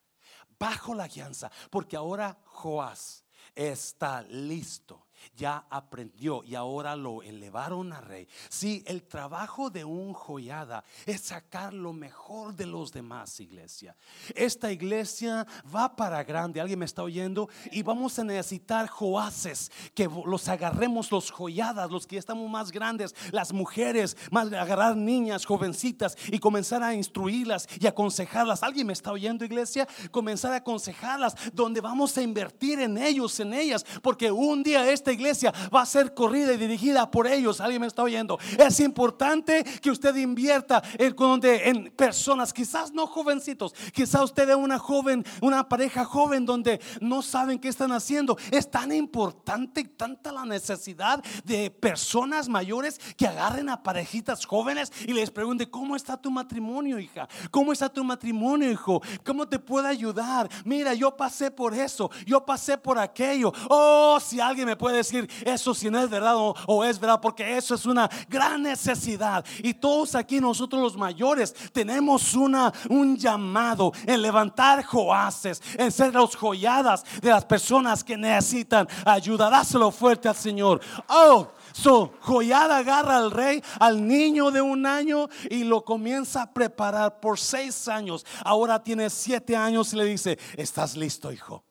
[0.58, 3.24] Bajo la guianza, porque ahora Joás
[3.56, 8.28] está listo ya aprendió y ahora lo elevaron a rey.
[8.50, 13.96] Si el trabajo de un joyada es sacar lo mejor de los demás, iglesia.
[14.36, 20.10] Esta iglesia va para grande, alguien me está oyendo, y vamos a necesitar joaces que
[20.26, 26.18] los agarremos, los joyadas, los que estamos más grandes, las mujeres, más agarrar niñas, jovencitas
[26.28, 28.64] y comenzar a instruirlas y aconsejarlas.
[28.64, 29.88] ¿Alguien me está oyendo, iglesia?
[30.12, 35.09] Comenzar a aconsejarlas donde vamos a invertir en ellos, en ellas, porque un día este
[35.12, 37.62] iglesia va a ser corrida y dirigida por ellos.
[37.62, 38.40] Alguien me está oyendo.
[38.58, 44.80] Es importante que usted invierta en, en personas, quizás no jovencitos, quizás usted es una
[44.80, 48.38] joven, una pareja joven donde no saben qué están haciendo.
[48.52, 54.92] Es tan importante y tanta la necesidad de personas mayores que agarren a parejitas jóvenes
[55.06, 57.28] y les pregunten, ¿cómo está tu matrimonio, hija?
[57.52, 59.02] ¿Cómo está tu matrimonio, hijo?
[59.26, 60.50] ¿Cómo te puedo ayudar?
[60.66, 63.52] Mira, yo pasé por eso, yo pasé por aquello.
[63.70, 67.58] Oh, si alguien me puede decir eso si no es verdad o, es verdad, porque
[67.58, 69.44] eso es una gran necesidad.
[69.64, 76.14] Y todos aquí nosotros los mayores tenemos una, un llamado en levantar joaces, en ser
[76.14, 79.50] los joyadas de las personas que necesitan ayuda.
[79.50, 80.82] Dáselo fuerte al Señor.
[81.08, 86.54] Oh, So, joyada agarra al rey, al niño de un año y lo comienza a
[86.54, 88.26] preparar por seis años.
[88.44, 91.64] Ahora tiene siete años y le dice, estás listo, hijo.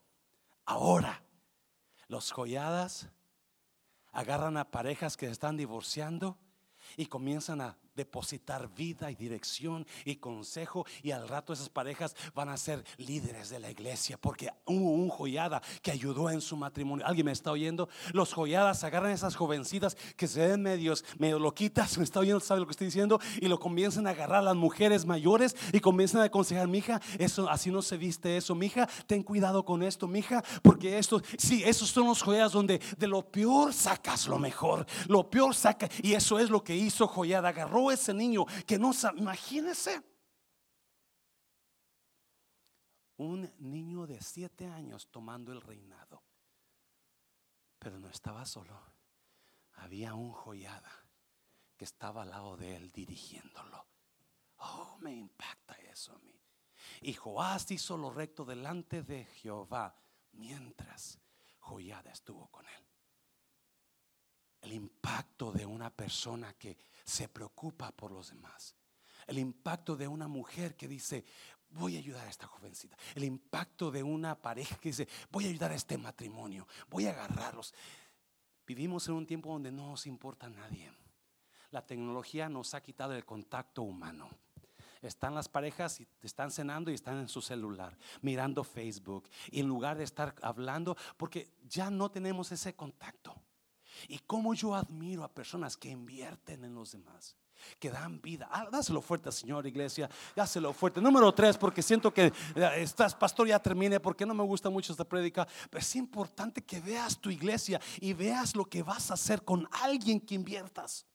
[0.65, 1.23] Ahora,
[2.07, 3.07] los joyadas
[4.11, 6.37] agarran a parejas que se están divorciando
[6.97, 12.47] y comienzan a depositar vida y dirección y consejo y al rato esas parejas van
[12.47, 17.05] a ser líderes de la iglesia porque hubo un joyada que ayudó en su matrimonio.
[17.05, 17.89] ¿Alguien me está oyendo?
[18.13, 22.61] Los joyadas agarran esas jovencitas que se ven medios, medio loquitas, me está oyendo, sabe
[22.61, 26.21] lo que estoy diciendo y lo comienzan a agarrar a las mujeres mayores y comienzan
[26.21, 30.41] a aconsejar, mija, eso así no se viste eso, mija, ten cuidado con esto, mija,
[30.61, 35.29] porque esto, sí, esos son los joyadas donde de lo peor sacas lo mejor, lo
[35.29, 39.19] peor saca y eso es lo que hizo joyada, agarró ese niño que no sabe,
[39.19, 40.01] imagínese.
[43.17, 46.23] Un niño de siete años tomando el reinado.
[47.77, 48.79] Pero no estaba solo.
[49.73, 50.91] Había un joyada
[51.75, 53.87] que estaba al lado de él dirigiéndolo.
[54.57, 56.39] Oh, me impacta eso a mí.
[57.01, 59.95] Y Joás hizo lo recto delante de Jehová
[60.33, 61.19] mientras
[61.59, 62.85] Joyada estuvo con él.
[64.61, 66.77] El impacto de una persona que
[67.09, 68.75] se preocupa por los demás.
[69.27, 71.25] El impacto de una mujer que dice,
[71.71, 72.97] voy a ayudar a esta jovencita.
[73.15, 77.11] El impacto de una pareja que dice, voy a ayudar a este matrimonio, voy a
[77.11, 77.73] agarrarlos.
[78.65, 80.91] Vivimos en un tiempo donde no nos importa a nadie.
[81.71, 84.29] La tecnología nos ha quitado el contacto humano.
[85.01, 89.67] Están las parejas y están cenando y están en su celular, mirando Facebook, y en
[89.67, 93.33] lugar de estar hablando, porque ya no tenemos ese contacto.
[94.07, 97.35] Y como yo admiro a personas que invierten en los demás,
[97.79, 98.47] que dan vida.
[98.51, 100.09] Ah, dáselo fuerte, Señor Iglesia.
[100.35, 101.01] Dáselo fuerte.
[101.01, 104.93] Número tres, porque siento que eh, estás, pastor, ya termine, porque no me gusta mucho
[104.93, 105.47] esta prédica.
[105.69, 109.67] Pero es importante que veas tu iglesia y veas lo que vas a hacer con
[109.71, 111.05] alguien que inviertas.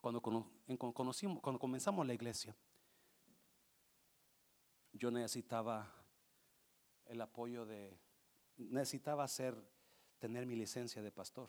[0.00, 2.56] Cuando, conocimos, cuando comenzamos la iglesia,
[4.92, 5.92] yo necesitaba
[7.06, 7.98] el apoyo de,
[8.56, 9.56] necesitaba ser
[10.18, 11.48] tener mi licencia de pastor,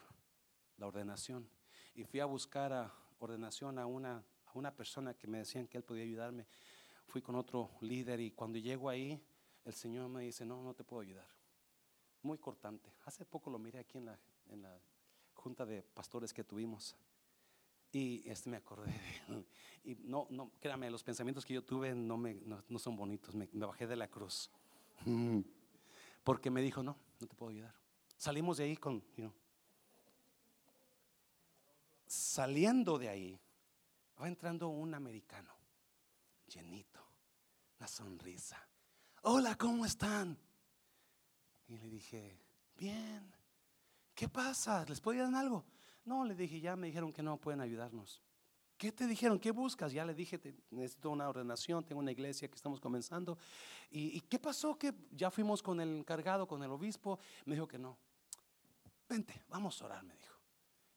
[0.77, 1.49] la ordenación.
[1.95, 5.77] Y fui a buscar a ordenación a una, a una persona que me decían que
[5.77, 6.45] él podía ayudarme.
[7.07, 9.19] fui con otro líder y cuando llego ahí,
[9.65, 11.27] el Señor me dice, no, no te puedo ayudar.
[12.21, 12.91] Muy cortante.
[13.05, 14.79] Hace poco lo miré aquí en la, en la
[15.33, 16.95] junta de pastores que tuvimos.
[17.91, 18.93] Y este me acordé.
[19.83, 23.33] Y no, no, créame, los pensamientos que yo tuve no, me, no, son bonitos.
[23.33, 24.51] Me, bajé de la cruz.
[26.23, 27.73] Porque me dijo, no, no te puedo ayudar.
[28.19, 29.01] Salimos de ahí con,
[32.05, 33.39] saliendo de ahí,
[34.21, 35.53] va entrando un americano,
[36.53, 36.99] llenito,
[37.79, 38.61] una sonrisa.
[39.21, 40.37] Hola, ¿cómo están?
[41.69, 42.37] Y le dije,
[42.75, 43.33] bien,
[44.13, 44.83] ¿qué pasa?
[44.89, 45.63] ¿Les puedo ayudar algo?
[46.03, 48.21] No, le dije, ya me dijeron que no pueden ayudarnos.
[48.77, 49.39] ¿Qué te dijeron?
[49.39, 49.93] ¿Qué buscas?
[49.93, 53.37] Ya le dije, necesito una ordenación, tengo una iglesia que estamos comenzando.
[53.89, 54.77] ¿Y, qué pasó?
[54.77, 57.17] Que ya fuimos con el encargado, con el obispo.
[57.45, 57.97] Me dijo que no.
[59.09, 60.37] Vente, vamos a orar, me dijo.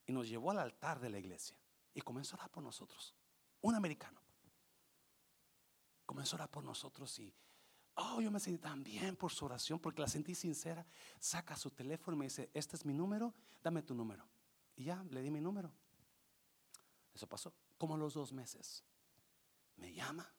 [0.06, 1.56] Y nos llevó al altar de la iglesia.
[1.94, 3.14] Y comenzó a orar por nosotros.
[3.62, 4.20] Un americano.
[6.04, 7.34] Comenzó a orar por nosotros y,
[7.94, 10.86] oh, yo me sentí tan bien por su oración porque la sentí sincera.
[11.18, 14.28] Saca su teléfono y me dice, este es mi número, dame tu número.
[14.76, 15.72] Y ya, le di mi número.
[17.14, 18.84] Eso pasó como los dos meses.
[19.76, 20.30] Me llama.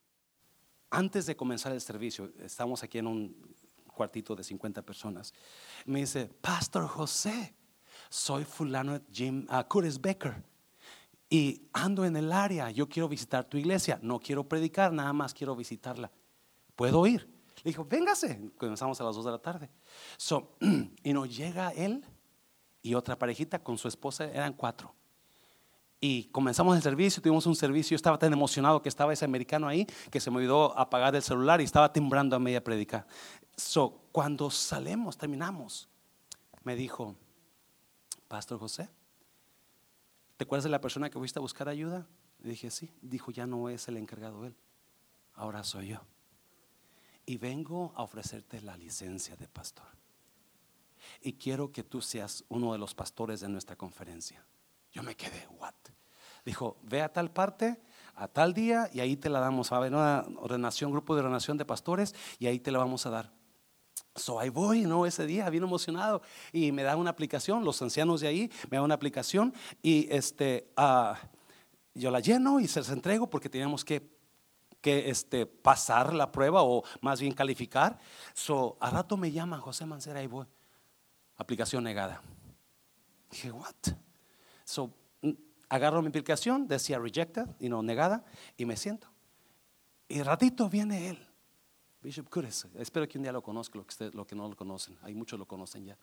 [0.90, 3.56] Antes de comenzar el servicio, estamos aquí en un
[3.94, 5.32] cuartito de 50 personas.
[5.86, 7.54] Me dice, Pastor José,
[8.14, 10.40] soy fulano Jim uh, Curtis Becker
[11.28, 12.70] y ando en el área.
[12.70, 13.98] Yo quiero visitar tu iglesia.
[14.02, 16.12] No quiero predicar, nada más quiero visitarla.
[16.76, 17.28] ¿Puedo ir?
[17.64, 18.52] Le dijo, véngase.
[18.56, 19.68] Comenzamos a las 2 de la tarde.
[20.16, 20.56] So,
[21.02, 22.04] y nos llega él
[22.82, 24.94] y otra parejita con su esposa, eran cuatro.
[26.00, 29.66] Y comenzamos el servicio, tuvimos un servicio, yo estaba tan emocionado que estaba ese americano
[29.66, 33.08] ahí que se me olvidó apagar el celular y estaba timbrando a media predica.
[33.56, 35.88] So, cuando salimos, terminamos,
[36.62, 37.16] me dijo,
[38.28, 38.88] Pastor José,
[40.36, 42.06] ¿te acuerdas de la persona que fuiste a buscar ayuda?
[42.40, 42.90] Le dije, sí.
[43.00, 44.54] Dijo, ya no es el encargado él,
[45.34, 46.00] ahora soy yo.
[47.26, 49.86] Y vengo a ofrecerte la licencia de pastor
[51.20, 54.44] y quiero que tú seas uno de los pastores de nuestra conferencia.
[54.92, 55.74] Yo me quedé, what?
[56.44, 57.80] Dijo, ve a tal parte,
[58.14, 59.72] a tal día, y ahí te la damos.
[59.72, 63.10] A haber una ordenación, grupo de ordenación de pastores, y ahí te la vamos a
[63.10, 63.32] dar.
[64.14, 65.06] So ahí voy, ¿no?
[65.06, 66.22] Ese día, bien emocionado.
[66.52, 70.70] Y me da una aplicación, los ancianos de ahí me dan una aplicación, y este,
[70.78, 71.14] uh,
[71.94, 74.14] yo la lleno y se las entrego porque teníamos que
[74.80, 77.98] que este, pasar la prueba o más bien calificar.
[78.34, 80.46] So, a rato me llama José Mancera y voy
[81.36, 82.22] aplicación negada.
[83.30, 83.74] Dije, what?
[84.64, 84.92] So,
[85.68, 88.24] agarro mi aplicación, decía rejected, y no negada,
[88.56, 89.08] y me siento.
[90.06, 91.26] Y ratito viene él,
[92.04, 92.66] Bishop Curtis.
[92.74, 94.98] Espero que un día lo conozca, lo que, lo que no lo conocen.
[95.02, 95.96] Hay muchos lo conocen ya.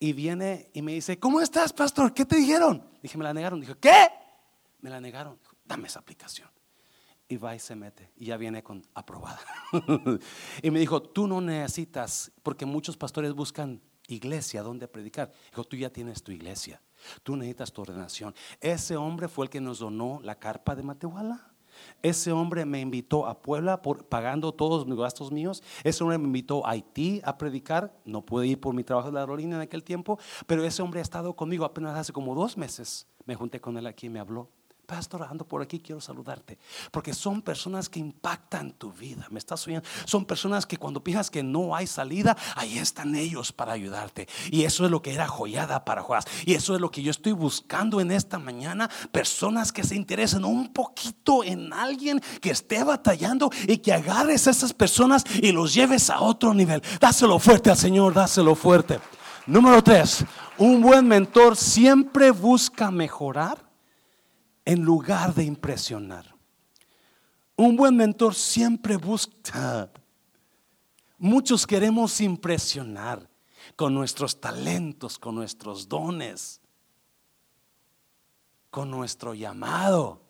[0.00, 2.12] Y viene y me dice, ¿cómo estás, pastor?
[2.12, 2.84] ¿Qué te dijeron?
[3.00, 3.60] Dije, me la negaron.
[3.60, 4.08] Dije, ¿qué?
[4.80, 5.38] Me la negaron.
[5.64, 6.50] Dame esa aplicación.
[7.28, 8.10] Y va y se mete.
[8.16, 9.40] Y ya viene con aprobada.
[10.62, 15.32] y me dijo, tú no necesitas, porque muchos pastores buscan iglesia donde predicar.
[15.50, 16.82] Dijo, tú ya tienes tu iglesia,
[17.22, 18.34] tú necesitas tu ordenación.
[18.60, 21.52] Ese hombre fue el que nos donó la carpa de Matehuala.
[22.02, 25.62] Ese hombre me invitó a Puebla pagando todos mis gastos míos.
[25.84, 27.96] Ese hombre me invitó a Haití a predicar.
[28.04, 31.00] No pude ir por mi trabajo de la aerolínea en aquel tiempo, pero ese hombre
[31.00, 33.06] ha estado conmigo apenas hace como dos meses.
[33.24, 34.48] Me junté con él aquí y me habló
[34.86, 36.58] pastor, ando por aquí, quiero saludarte.
[36.90, 39.26] Porque son personas que impactan tu vida.
[39.30, 39.86] ¿Me estás oyendo?
[40.04, 44.28] Son personas que cuando piensas que no hay salida, ahí están ellos para ayudarte.
[44.50, 46.24] Y eso es lo que era joyada para Joás.
[46.44, 48.88] Y eso es lo que yo estoy buscando en esta mañana.
[49.12, 54.50] Personas que se interesen un poquito en alguien que esté batallando y que agarres a
[54.50, 56.82] esas personas y los lleves a otro nivel.
[57.00, 59.00] Dáselo fuerte al Señor, dáselo fuerte.
[59.46, 60.24] Número tres,
[60.58, 63.65] un buen mentor siempre busca mejorar
[64.66, 66.34] en lugar de impresionar.
[67.56, 69.88] Un buen mentor siempre busca.
[71.16, 73.30] Muchos queremos impresionar
[73.76, 76.60] con nuestros talentos, con nuestros dones,
[78.70, 80.20] con nuestro llamado.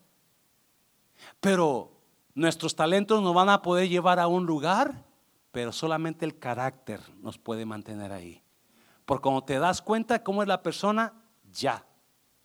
[1.40, 1.90] Pero
[2.34, 5.02] nuestros talentos nos van a poder llevar a un lugar,
[5.50, 8.42] pero solamente el carácter nos puede mantener ahí.
[9.06, 11.14] Porque cuando te das cuenta cómo es la persona,
[11.50, 11.85] ya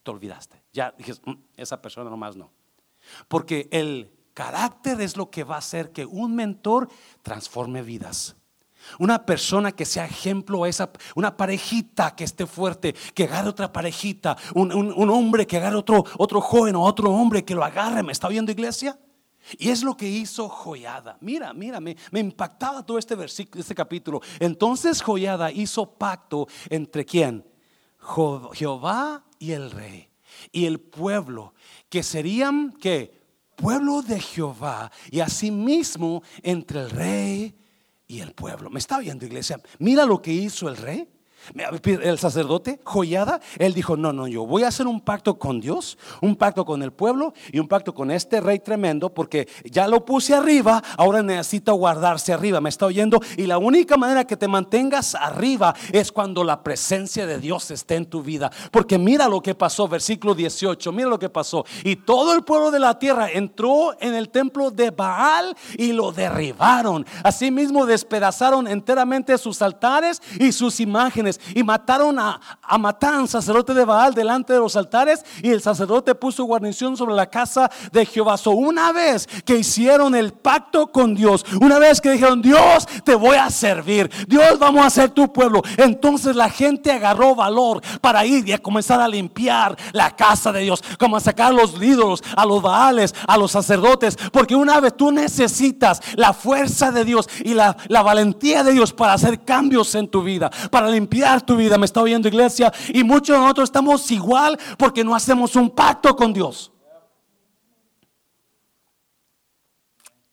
[0.02, 0.62] te olvidaste.
[0.72, 2.52] Ya dije, mm, esa persona nomás no.
[3.28, 6.88] Porque el carácter es lo que va a hacer que un mentor
[7.22, 8.36] transforme vidas.
[8.98, 14.36] Una persona que sea ejemplo, esa, una parejita que esté fuerte, que agarre otra parejita,
[14.54, 18.02] un, hombre que agarre otro, otro joven o otro hombre que lo agarre.
[18.02, 18.98] ¿Me está viendo iglesia?
[19.58, 21.16] Y es lo que hizo Joyada.
[21.20, 24.20] Mira, mira, me, impactaba todo este versículo, este capítulo.
[24.40, 27.44] Entonces Joyada hizo pacto entre quién?
[28.54, 30.08] Jehová y el rey
[30.52, 31.52] y el pueblo,
[31.88, 33.20] que serían que
[33.56, 37.54] pueblo de Jehová y asimismo entre el rey
[38.06, 38.70] y el pueblo.
[38.70, 39.60] ¿Me está viendo, iglesia?
[39.80, 41.08] Mira lo que hizo el rey.
[41.84, 45.98] El sacerdote, joyada, él dijo, no, no, yo voy a hacer un pacto con Dios,
[46.20, 50.04] un pacto con el pueblo y un pacto con este rey tremendo, porque ya lo
[50.04, 54.48] puse arriba, ahora necesita guardarse arriba, me está oyendo, y la única manera que te
[54.48, 59.42] mantengas arriba es cuando la presencia de Dios esté en tu vida, porque mira lo
[59.42, 63.30] que pasó, versículo 18, mira lo que pasó, y todo el pueblo de la tierra
[63.30, 70.52] entró en el templo de Baal y lo derribaron, asimismo despedazaron enteramente sus altares y
[70.52, 75.50] sus imágenes, y mataron a, a Matán, sacerdote de Baal, delante de los altares y
[75.50, 78.36] el sacerdote puso guarnición sobre la casa de Jehová.
[78.36, 83.14] So, una vez que hicieron el pacto con Dios, una vez que dijeron, Dios, te
[83.14, 88.24] voy a servir, Dios, vamos a ser tu pueblo, entonces la gente agarró valor para
[88.24, 91.80] ir y a comenzar a limpiar la casa de Dios, como a sacar a los
[91.82, 97.04] ídolos, a los baales, a los sacerdotes, porque una vez tú necesitas la fuerza de
[97.04, 101.21] Dios y la, la valentía de Dios para hacer cambios en tu vida, para limpiar
[101.44, 101.78] tu vida.
[101.78, 102.72] Me está oyendo iglesia.
[102.92, 106.72] Y muchos de nosotros estamos igual porque no hacemos un pacto con Dios.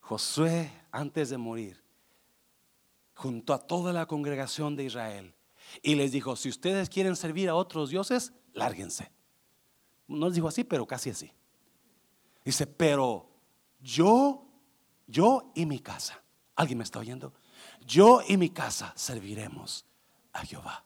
[0.02, 1.84] Josué, antes de morir,
[3.14, 5.36] junto a toda la congregación de Israel
[5.84, 9.12] y les dijo, si ustedes quieren servir a otros dioses, lárguense.
[10.08, 11.32] No les dijo así, pero casi así.
[12.44, 13.30] Dice, pero
[13.80, 14.48] yo,
[15.06, 16.24] yo y mi casa,
[16.56, 17.34] ¿alguien me está oyendo?
[17.86, 19.86] Yo y mi casa serviremos
[20.46, 20.86] Jehová.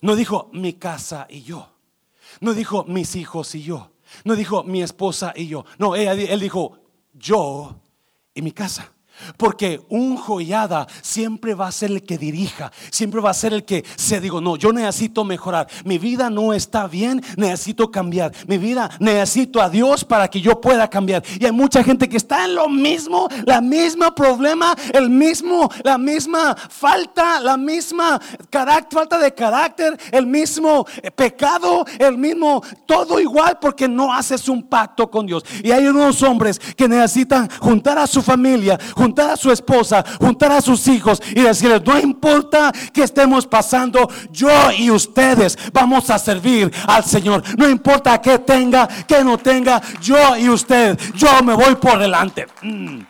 [0.00, 1.68] No dijo mi casa y yo.
[2.40, 3.92] No dijo mis hijos y yo.
[4.24, 5.64] No dijo mi esposa y yo.
[5.78, 6.78] No, él, dijo
[7.12, 7.80] yo
[8.34, 8.93] y mi casa.
[9.36, 13.64] Porque un joyada siempre va a ser el que dirija, siempre va a ser el
[13.64, 18.58] que se digo, no, yo necesito mejorar, mi vida no está bien, necesito cambiar, mi
[18.58, 21.22] vida necesito a Dios para que yo pueda cambiar.
[21.38, 25.98] Y hay mucha gente que está en lo mismo, la misma problema, el mismo, la
[25.98, 28.20] misma falta, la misma
[28.90, 34.62] falta de carácter, el mismo eh, pecado, el mismo, todo igual porque no haces un
[34.62, 35.44] pacto con Dios.
[35.62, 38.78] Y hay unos hombres que necesitan juntar a su familia,
[39.18, 44.50] a su esposa, juntar a sus hijos y decirles, no importa que estemos pasando, yo
[44.76, 47.42] y ustedes vamos a servir al Señor.
[47.58, 52.46] No importa que tenga, que no tenga, yo y usted, yo me voy por delante.
[52.62, 53.02] Mm.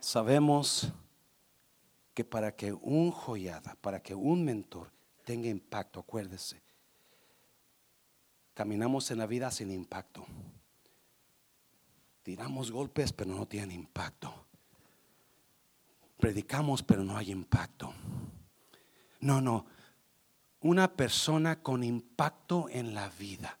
[0.00, 0.92] Sabemos
[2.14, 4.90] que para que un joyada, para que un mentor
[5.24, 6.60] tenga impacto, acuérdese,
[8.54, 10.26] caminamos en la vida sin impacto.
[12.22, 14.32] Tiramos golpes, pero no tienen impacto.
[16.18, 17.92] Predicamos, pero no hay impacto.
[19.20, 19.66] No, no.
[20.60, 23.58] Una persona con impacto en la vida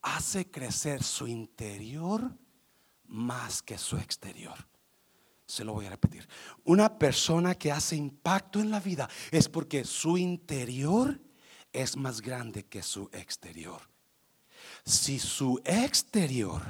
[0.00, 2.30] hace crecer su interior
[3.04, 4.56] más que su exterior.
[5.44, 6.26] Se lo voy a repetir.
[6.64, 11.20] Una persona que hace impacto en la vida es porque su interior
[11.72, 13.95] es más grande que su exterior
[14.86, 16.62] si su exterior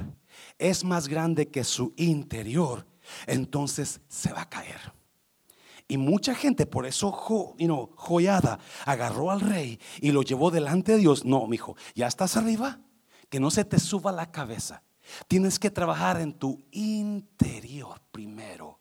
[0.58, 2.86] es más grande que su interior,
[3.26, 4.94] entonces se va a caer.
[5.86, 11.24] Y mucha gente, por eso joyada, agarró al rey y lo llevó delante de Dios.
[11.24, 12.80] No, mi hijo, ya estás arriba,
[13.28, 14.82] que no se te suba la cabeza.
[15.28, 18.80] Tienes que trabajar en tu interior primero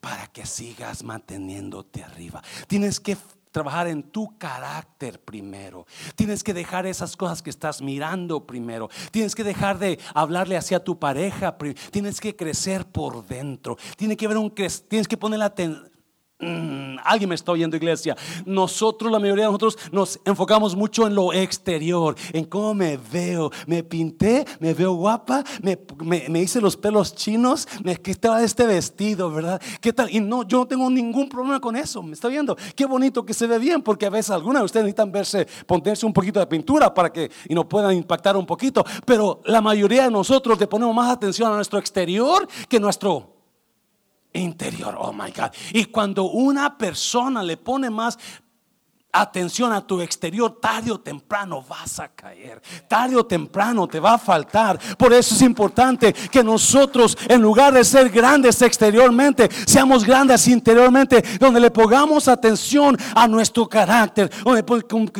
[0.00, 2.42] para que sigas manteniéndote arriba.
[2.68, 3.16] Tienes que
[3.50, 5.86] trabajar en tu carácter primero.
[6.14, 8.88] Tienes que dejar esas cosas que estás mirando primero.
[9.10, 11.56] Tienes que dejar de hablarle hacia tu pareja.
[11.90, 13.76] Tienes que crecer por dentro.
[13.96, 14.54] Tiene que ver un
[14.88, 15.97] tienes que poner la atención
[16.40, 18.16] Mm, alguien me está oyendo, iglesia.
[18.46, 23.50] Nosotros, la mayoría de nosotros, nos enfocamos mucho en lo exterior, en cómo me veo.
[23.66, 29.60] Me pinté, me veo guapa, me, hice los pelos chinos, me quitaba este vestido, ¿verdad?
[29.80, 30.14] ¿Qué tal?
[30.14, 32.04] Y no, yo no tengo ningún problema con eso.
[32.04, 32.56] ¿Me está viendo?
[32.76, 36.06] Qué bonito que se ve bien, porque a veces algunas de ustedes necesitan verse, ponerse
[36.06, 38.84] un poquito de pintura para que y no puedan impactar un poquito.
[39.04, 43.37] Pero la mayoría de nosotros le ponemos más atención a nuestro exterior que nuestro
[44.32, 44.96] interior.
[44.98, 45.50] Oh my God.
[45.72, 48.18] Y cuando una persona le pone más
[49.12, 54.14] atención a tu exterior, tarde o temprano vas a caer, tarde o temprano te va
[54.14, 54.78] a faltar.
[54.96, 61.24] Por eso es importante que nosotros, en lugar de ser grandes exteriormente, seamos grandes interiormente,
[61.38, 64.64] donde le pongamos atención a nuestro carácter, donde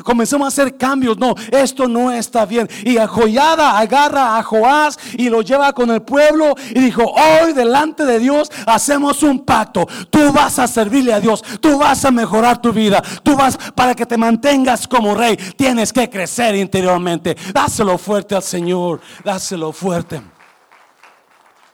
[0.02, 1.16] comencemos a hacer cambios.
[1.16, 2.68] No, esto no está bien.
[2.84, 7.54] Y a Joyada agarra a Joás y lo lleva con el pueblo y dijo, hoy
[7.54, 9.86] delante de Dios hacemos un pacto.
[10.10, 13.94] Tú vas a servirle a Dios, tú vas a mejorar tu vida, tú vas para
[13.94, 17.36] que te mantengas como rey, tienes que crecer interiormente.
[17.54, 20.20] Dáselo fuerte al Señor, dáselo fuerte.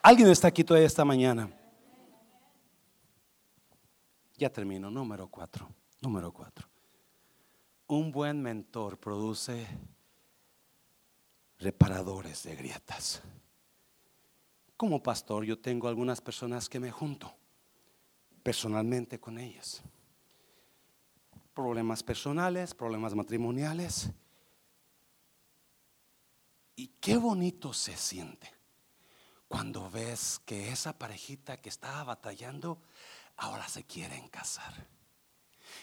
[0.02, 1.48] ¿Alguien está aquí todavía esta mañana?
[4.36, 5.66] Ya termino, número cuatro.
[6.02, 6.68] Número cuatro.
[7.86, 9.66] Un buen mentor produce
[11.58, 13.22] reparadores de grietas.
[14.76, 17.34] Como pastor yo tengo algunas personas que me junto
[18.42, 19.82] personalmente con ellas.
[21.54, 24.10] Problemas personales, problemas matrimoniales.
[26.76, 28.52] Y qué bonito se siente
[29.48, 32.82] cuando ves que esa parejita que estaba batallando
[33.36, 34.88] ahora se quieren casar.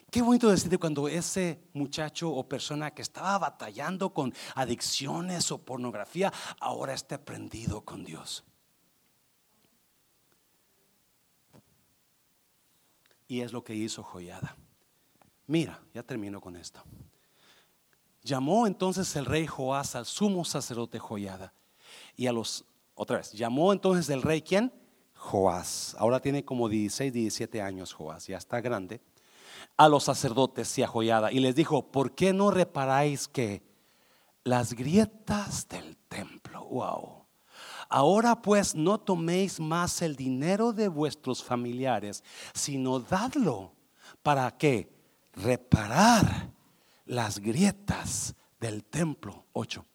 [0.10, 6.34] Qué bonito decirte cuando ese muchacho o persona que estaba batallando con adicciones o pornografía
[6.60, 8.44] ahora está prendido con Dios.
[13.28, 14.58] Y es lo que hizo Joyada.
[15.52, 16.82] Mira, ya termino con esto.
[18.24, 21.54] Llamó entonces el rey Joás al sumo sacerdote Joyada
[22.16, 22.64] y a los,
[22.96, 24.72] otra vez, llamó entonces el rey quién?
[25.14, 25.94] Joás.
[26.00, 29.02] Ahora tiene como 16, 17 años Joás, ya está grande
[29.76, 33.62] a los sacerdotes y a Joyada y les dijo, ¿por qué no reparáis que
[34.46, 36.64] las grietas del templo?
[36.64, 37.26] Wow.
[37.90, 42.24] Ahora pues no toméis más el dinero de vuestros familiares,
[42.54, 43.74] sino dadlo
[44.24, 45.01] para que
[45.34, 46.52] reparar
[47.06, 49.46] las grietas del templo.
[49.54, 49.86] 8.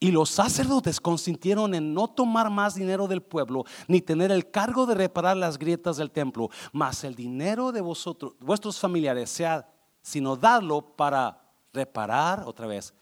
[0.00, 4.84] Y los sacerdotes consintieron en no tomar más dinero del pueblo, ni tener el cargo
[4.84, 9.72] de reparar las grietas del templo, mas el dinero de vosotros, vuestros familiares, sea,
[10.02, 11.40] sino darlo para
[11.72, 12.92] reparar otra vez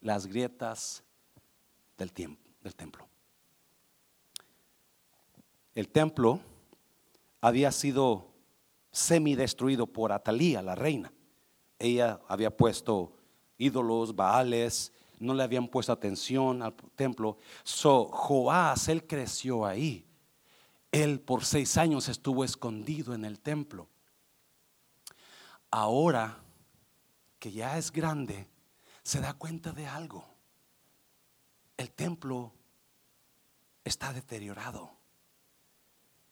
[0.00, 1.04] las grietas
[1.96, 2.12] del,
[2.60, 3.06] del templo.
[5.74, 6.40] El templo
[7.40, 8.27] había sido
[8.90, 11.12] semi-destruido por Atalía, la reina.
[11.78, 13.16] Ella había puesto
[13.56, 17.38] ídolos, baales, no le habían puesto atención al templo.
[17.64, 20.04] So, Joás, él creció ahí.
[20.90, 23.88] Él por seis años estuvo escondido en el templo.
[25.70, 26.38] Ahora
[27.38, 28.48] que ya es grande,
[29.02, 30.24] se da cuenta de algo.
[31.76, 32.52] El templo
[33.84, 34.90] está deteriorado.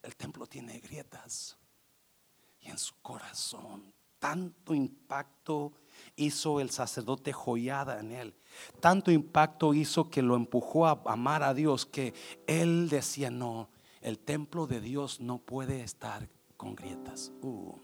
[0.02, 1.56] El templo tiene grietas.
[2.66, 5.72] En su corazón tanto impacto
[6.16, 8.34] hizo el sacerdote joyada en él.
[8.80, 12.14] Tanto impacto hizo que lo empujó a amar a Dios que
[12.46, 13.68] él decía, no,
[14.00, 17.30] el templo de Dios no puede estar con grietas.
[17.42, 17.78] Uh.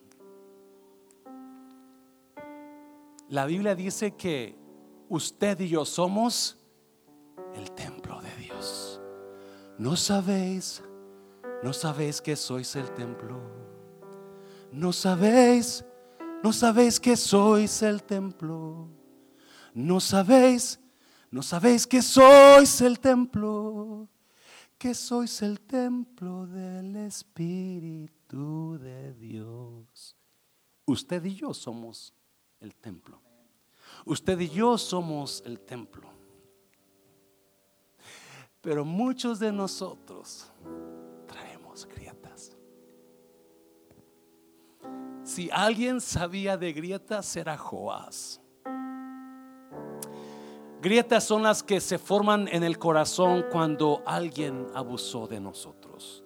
[3.28, 4.56] La Biblia dice que
[5.08, 6.58] usted y yo somos
[7.54, 9.00] el templo de Dios.
[9.78, 10.82] ¿No sabéis?
[11.62, 13.71] ¿No sabéis que sois el templo?
[14.72, 15.84] ¿No sabéis?
[16.42, 18.88] ¿No sabéis que sois el templo?
[19.74, 20.80] ¿No sabéis?
[21.30, 24.08] ¿No sabéis que sois el templo?
[24.78, 30.16] Que sois el templo del Espíritu de Dios.
[30.86, 32.14] Usted y yo somos
[32.58, 33.20] el templo.
[34.06, 36.08] Usted y yo somos el templo.
[38.62, 40.46] Pero muchos de nosotros
[41.26, 42.11] traemos grietas.
[45.24, 48.40] Si alguien sabía de grietas era Joás.
[50.80, 56.24] Grietas son las que se forman en el corazón cuando alguien abusó de nosotros.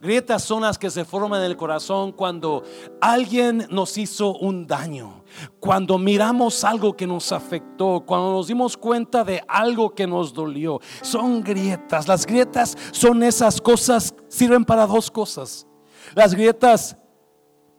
[0.00, 2.62] Grietas son las que se forman en el corazón cuando
[3.02, 5.22] alguien nos hizo un daño,
[5.58, 10.80] cuando miramos algo que nos afectó, cuando nos dimos cuenta de algo que nos dolió.
[11.02, 12.08] Son grietas.
[12.08, 15.66] Las grietas son esas cosas, sirven para dos cosas.
[16.14, 16.96] Las grietas,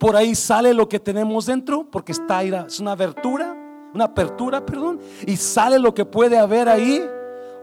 [0.02, 3.62] por ahí sale lo que tenemos dentro, porque está es una abertura
[3.94, 7.02] una apertura, perdón, y sale lo que puede haber ahí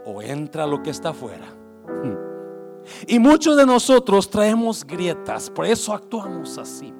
[0.04, 1.46] o entra lo que está afuera.
[3.06, 6.92] Y muchos de nosotros traemos grietas, por eso actuamos así.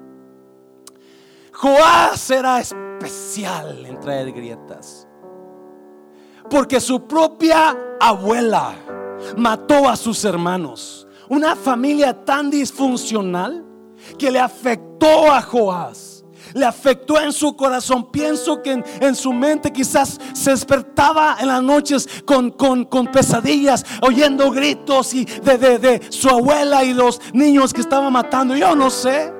[1.53, 5.07] Joás era especial en traer grietas,
[6.49, 8.73] porque su propia abuela
[9.35, 11.07] mató a sus hermanos.
[11.27, 13.68] Una familia tan disfuncional
[14.17, 16.19] que le afectó a Joás
[16.53, 18.09] le afectó en su corazón.
[18.11, 22.51] Pienso que en, su mente quizás se despertaba en las noches con,
[23.11, 28.55] pesadillas, oyendo gritos y de, de su abuela y los niños que estaba matando.
[28.55, 29.33] Yo no sé.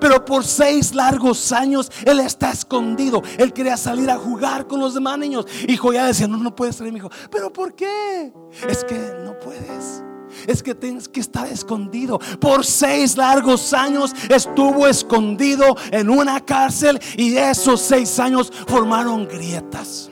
[0.00, 3.20] Pero por seis largos años él está escondido.
[3.36, 5.46] Él quería salir a jugar con los demás niños.
[5.66, 7.10] Y ya decía, no, no puedes salir, mi hijo.
[7.30, 8.32] Pero ¿por qué?
[8.68, 10.04] Es que no puedes.
[10.46, 12.18] Es que tienes que estar escondido.
[12.40, 20.10] Por seis largos años estuvo escondido en una cárcel y esos seis años formaron grietas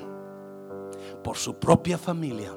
[1.22, 2.52] por su propia familia.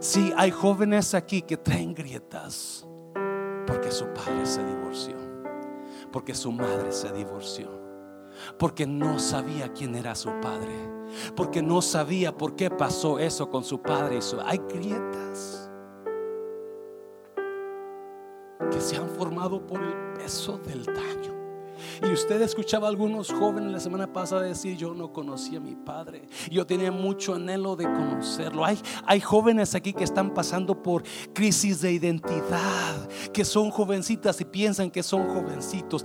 [0.00, 2.86] Si hay jóvenes aquí que traen grietas
[3.66, 5.16] porque su padre se divorció,
[6.12, 7.68] porque su madre se divorció,
[8.58, 10.74] porque no sabía quién era su padre,
[11.34, 14.40] porque no sabía por qué pasó eso con su padre y su...
[14.40, 15.65] Hay grietas
[18.70, 21.36] que se han formado por el peso del daño.
[22.02, 25.74] Y usted escuchaba a algunos jóvenes la semana pasada decir, yo no conocía a mi
[25.74, 26.28] padre.
[26.50, 28.64] Yo tenía mucho anhelo de conocerlo.
[28.64, 34.44] Hay, hay jóvenes aquí que están pasando por crisis de identidad, que son jovencitas y
[34.44, 36.04] piensan que son jovencitos.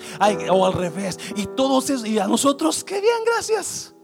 [0.52, 1.18] o al revés.
[1.36, 3.95] Y todos y a nosotros, qué bien, gracias.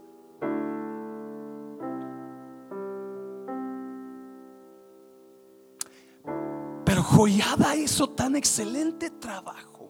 [7.18, 9.88] Joyada hizo tan excelente trabajo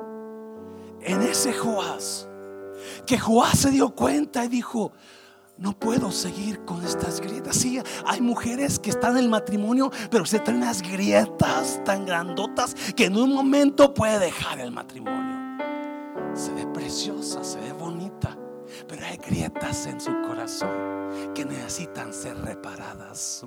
[1.02, 2.26] en ese Joás,
[3.06, 4.92] que Joás se dio cuenta y dijo,
[5.58, 7.56] no puedo seguir con estas grietas.
[7.56, 12.74] Sí, hay mujeres que están en el matrimonio, pero se traen unas grietas tan grandotas
[12.96, 15.58] que en un momento puede dejar el matrimonio.
[16.32, 18.38] Se ve preciosa, se ve bonita,
[18.88, 23.44] pero hay grietas en su corazón que necesitan ser reparadas.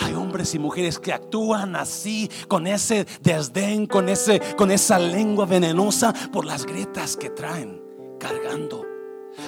[0.00, 5.46] Hay hombres y mujeres que actúan así, con ese desdén, con, ese, con esa lengua
[5.46, 7.82] venenosa por las grietas que traen
[8.18, 8.84] cargando.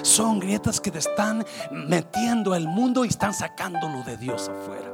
[0.01, 4.92] Son grietas que te están metiendo al mundo y están sacándolo de Dios afuera.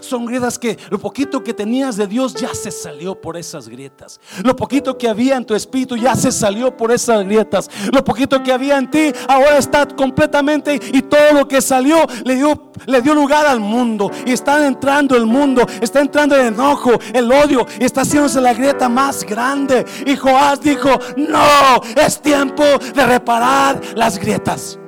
[0.00, 4.20] Son grietas que lo poquito que tenías de Dios ya se salió por esas grietas.
[4.42, 7.70] Lo poquito que había en tu espíritu ya se salió por esas grietas.
[7.92, 12.36] Lo poquito que había en ti ahora está completamente y todo lo que salió le
[12.36, 14.10] dio, le dio lugar al mundo.
[14.26, 18.54] Y está entrando el mundo, está entrando el enojo, el odio y está haciéndose la
[18.54, 19.84] grieta más grande.
[20.06, 22.64] Y Joás dijo, no, es tiempo
[22.94, 24.78] de reparar las grietas.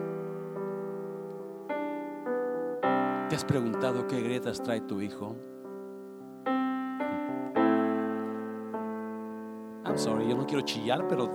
[3.29, 3.66] ¿Te has preguntado
[4.09, 5.37] qué grietas trae tu hijo?
[9.85, 11.31] I'm sorry, yo no quiero chillar, pero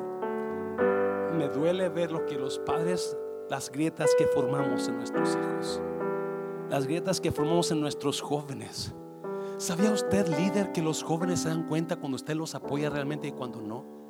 [1.37, 3.17] me duele ver lo que los padres,
[3.49, 5.81] las grietas que formamos en nuestros hijos,
[6.69, 8.93] las grietas que formamos en nuestros jóvenes.
[9.57, 13.31] ¿Sabía usted, líder, que los jóvenes se dan cuenta cuando usted los apoya realmente y
[13.31, 14.00] cuando no?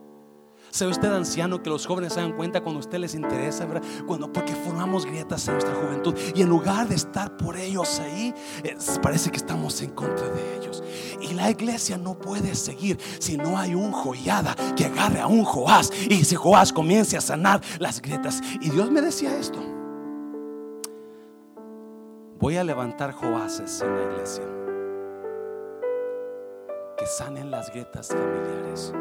[0.72, 3.84] ¿Sabe usted, anciano, que los jóvenes se dan cuenta cuando a usted les interesa, ¿verdad?
[4.08, 8.34] Cuando, porque formamos grietas en nuestra juventud y en lugar de estar por ellos ahí,
[9.02, 10.82] parece que estamos en contra de ellos.
[11.20, 15.44] Y la iglesia no puede seguir si no hay un joyada que agarre a un
[15.44, 18.42] Joás y si Joás comience a sanar las grietas.
[18.62, 19.60] Y Dios me decía esto:
[22.40, 24.44] Voy a levantar Joáses en la iglesia
[26.98, 28.94] que sanen las grietas familiares.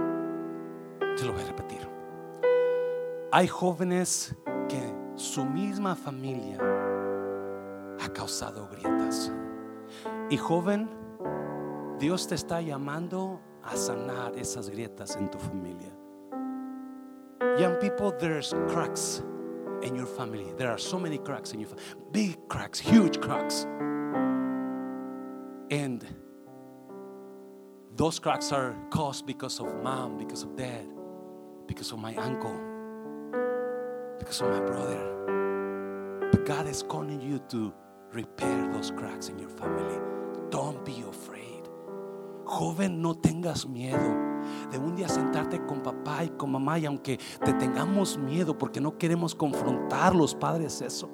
[1.17, 1.87] Se lo voy a repetir.
[3.33, 4.35] Hay jóvenes
[4.69, 6.59] que su misma familia
[8.01, 9.31] ha causado grietas.
[10.31, 10.89] Y joven,
[11.99, 15.95] Dios te está llamando a sanar esas grietas en tu familia.
[17.59, 19.23] Young people, there's cracks
[19.83, 20.53] in your family.
[20.57, 21.85] There are so many cracks in your family.
[22.13, 23.67] Big cracks, huge cracks.
[25.71, 26.05] And
[27.95, 31.00] those cracks are caused because of mom, because of dad
[31.71, 32.53] because of my uncle,
[34.19, 34.99] because of my brother.
[36.33, 37.73] But God is calling you to
[38.13, 40.01] repair those cracks in your family.
[40.51, 41.69] Don't be afraid.
[42.45, 44.17] Joven, no tengas miedo
[44.73, 48.81] de un día sentarte con papá y con mamá y aunque te tengamos miedo porque
[48.81, 51.09] no queremos confrontar los padres eso.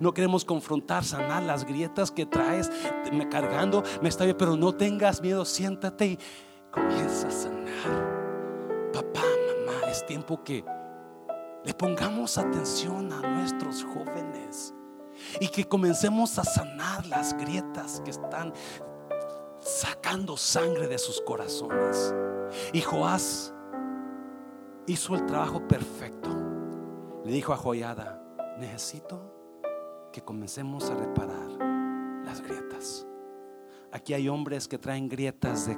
[0.00, 2.70] No queremos confrontar, sanar las grietas que traes
[3.12, 6.18] me cargando, me está bien, pero no tengas miedo, siéntate y
[6.72, 8.90] comienza a sanar.
[8.92, 9.22] Papá,
[9.98, 10.64] es tiempo que
[11.64, 14.72] le pongamos atención a nuestros jóvenes
[15.40, 18.52] y que comencemos a sanar las grietas que están
[19.60, 22.14] sacando sangre de sus corazones.
[22.72, 23.52] Y Joás
[24.86, 26.30] hizo el trabajo perfecto.
[27.24, 28.22] Le dijo a Joyada,
[28.56, 29.20] necesito
[30.12, 31.48] que comencemos a reparar
[32.24, 33.04] las grietas.
[33.90, 35.74] Aquí hay hombres que traen grietas de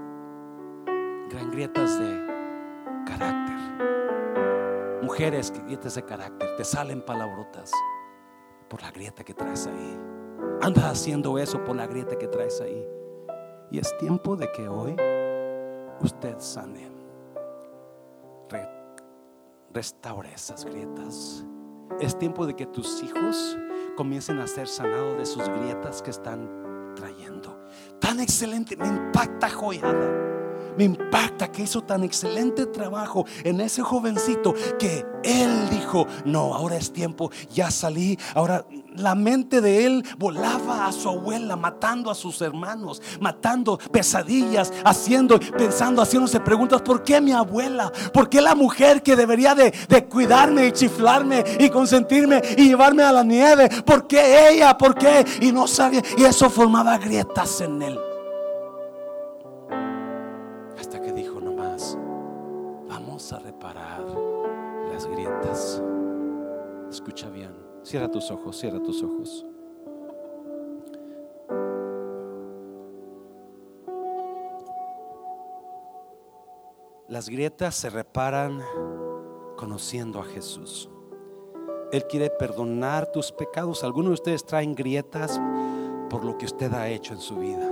[1.31, 2.27] gran grietas de
[3.07, 4.00] carácter
[5.03, 7.71] mujeres que grietas de carácter, te salen palabrotas
[8.69, 9.99] por la grieta que traes ahí.
[10.63, 12.87] Andas haciendo eso por la grieta que traes ahí.
[13.71, 14.97] Y es tiempo de que hoy
[16.01, 16.91] usted sane.
[19.73, 21.45] restaure esas grietas.
[22.01, 23.57] Es tiempo de que tus hijos
[23.97, 27.65] comiencen a ser sanados de sus grietas que están trayendo.
[28.01, 30.30] Tan excelente, me impacta joyada.
[30.77, 36.77] Me impacta que hizo tan excelente trabajo en ese jovencito que él dijo, no, ahora
[36.77, 38.19] es tiempo, ya salí.
[38.35, 38.65] Ahora
[38.97, 45.39] la mente de él volaba a su abuela, matando a sus hermanos, matando pesadillas, haciendo,
[45.39, 47.93] pensando, haciéndose preguntas, ¿por qué mi abuela?
[48.13, 53.03] ¿Por qué la mujer que debería de, de cuidarme y chiflarme y consentirme y llevarme
[53.03, 53.69] a la nieve?
[53.85, 54.77] ¿Por qué ella?
[54.77, 55.25] ¿Por qué?
[55.41, 58.10] Y no sabía, y eso formaba grietas en él.
[66.91, 67.55] Escucha bien.
[67.83, 69.47] Cierra tus ojos, cierra tus ojos.
[77.09, 78.61] Las grietas se reparan
[79.57, 80.89] conociendo a Jesús.
[81.93, 83.83] Él quiere perdonar tus pecados.
[83.83, 85.41] Algunos de ustedes traen grietas
[86.09, 87.70] por lo que usted ha hecho en su vida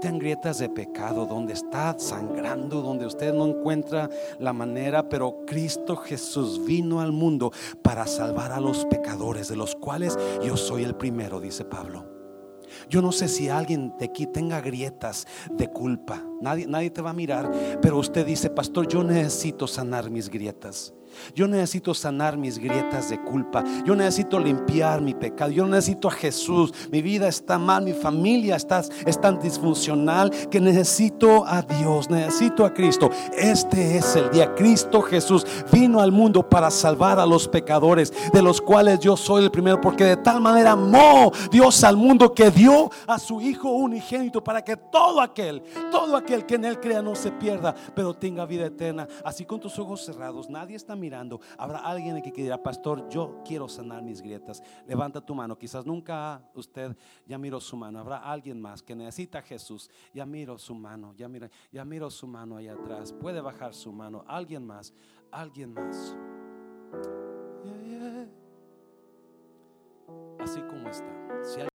[0.00, 6.64] grietas de pecado, donde está sangrando, donde usted no encuentra la manera, pero Cristo Jesús
[6.64, 11.40] vino al mundo para salvar a los pecadores, de los cuales yo soy el primero,
[11.40, 12.06] dice Pablo.
[12.88, 16.22] Yo no sé si alguien de aquí tenga grietas de culpa.
[16.40, 20.94] Nadie, nadie te va a mirar, pero usted dice, pastor, yo necesito sanar mis grietas.
[21.34, 23.64] Yo necesito sanar mis grietas de culpa.
[23.84, 25.50] Yo necesito limpiar mi pecado.
[25.50, 26.72] Yo necesito a Jesús.
[26.90, 32.64] Mi vida está mal, mi familia está, es tan disfuncional que necesito a Dios, necesito
[32.64, 33.10] a Cristo.
[33.36, 34.54] Este es el día.
[34.54, 39.44] Cristo Jesús vino al mundo para salvar a los pecadores, de los cuales yo soy
[39.44, 43.70] el primero, porque de tal manera amó Dios al mundo que dio a su Hijo
[43.70, 48.14] unigénito para que todo aquel, todo aquel que en Él crea no se pierda, pero
[48.14, 49.08] tenga vida eterna.
[49.24, 51.07] Así con tus ojos cerrados, nadie está mirando,
[51.56, 54.62] habrá alguien que dirá, pastor, yo quiero sanar mis grietas.
[54.86, 55.56] Levanta tu mano.
[55.56, 56.96] Quizás nunca usted
[57.26, 58.00] ya miró su mano.
[58.00, 59.90] Habrá alguien más que necesita Jesús.
[60.12, 61.14] Ya miro su mano.
[61.16, 63.12] Ya miro, ya miro su mano allá atrás.
[63.12, 64.24] Puede bajar su mano.
[64.26, 64.92] Alguien más.
[65.30, 66.16] Alguien más.
[70.38, 71.12] Así como está.
[71.42, 71.67] Si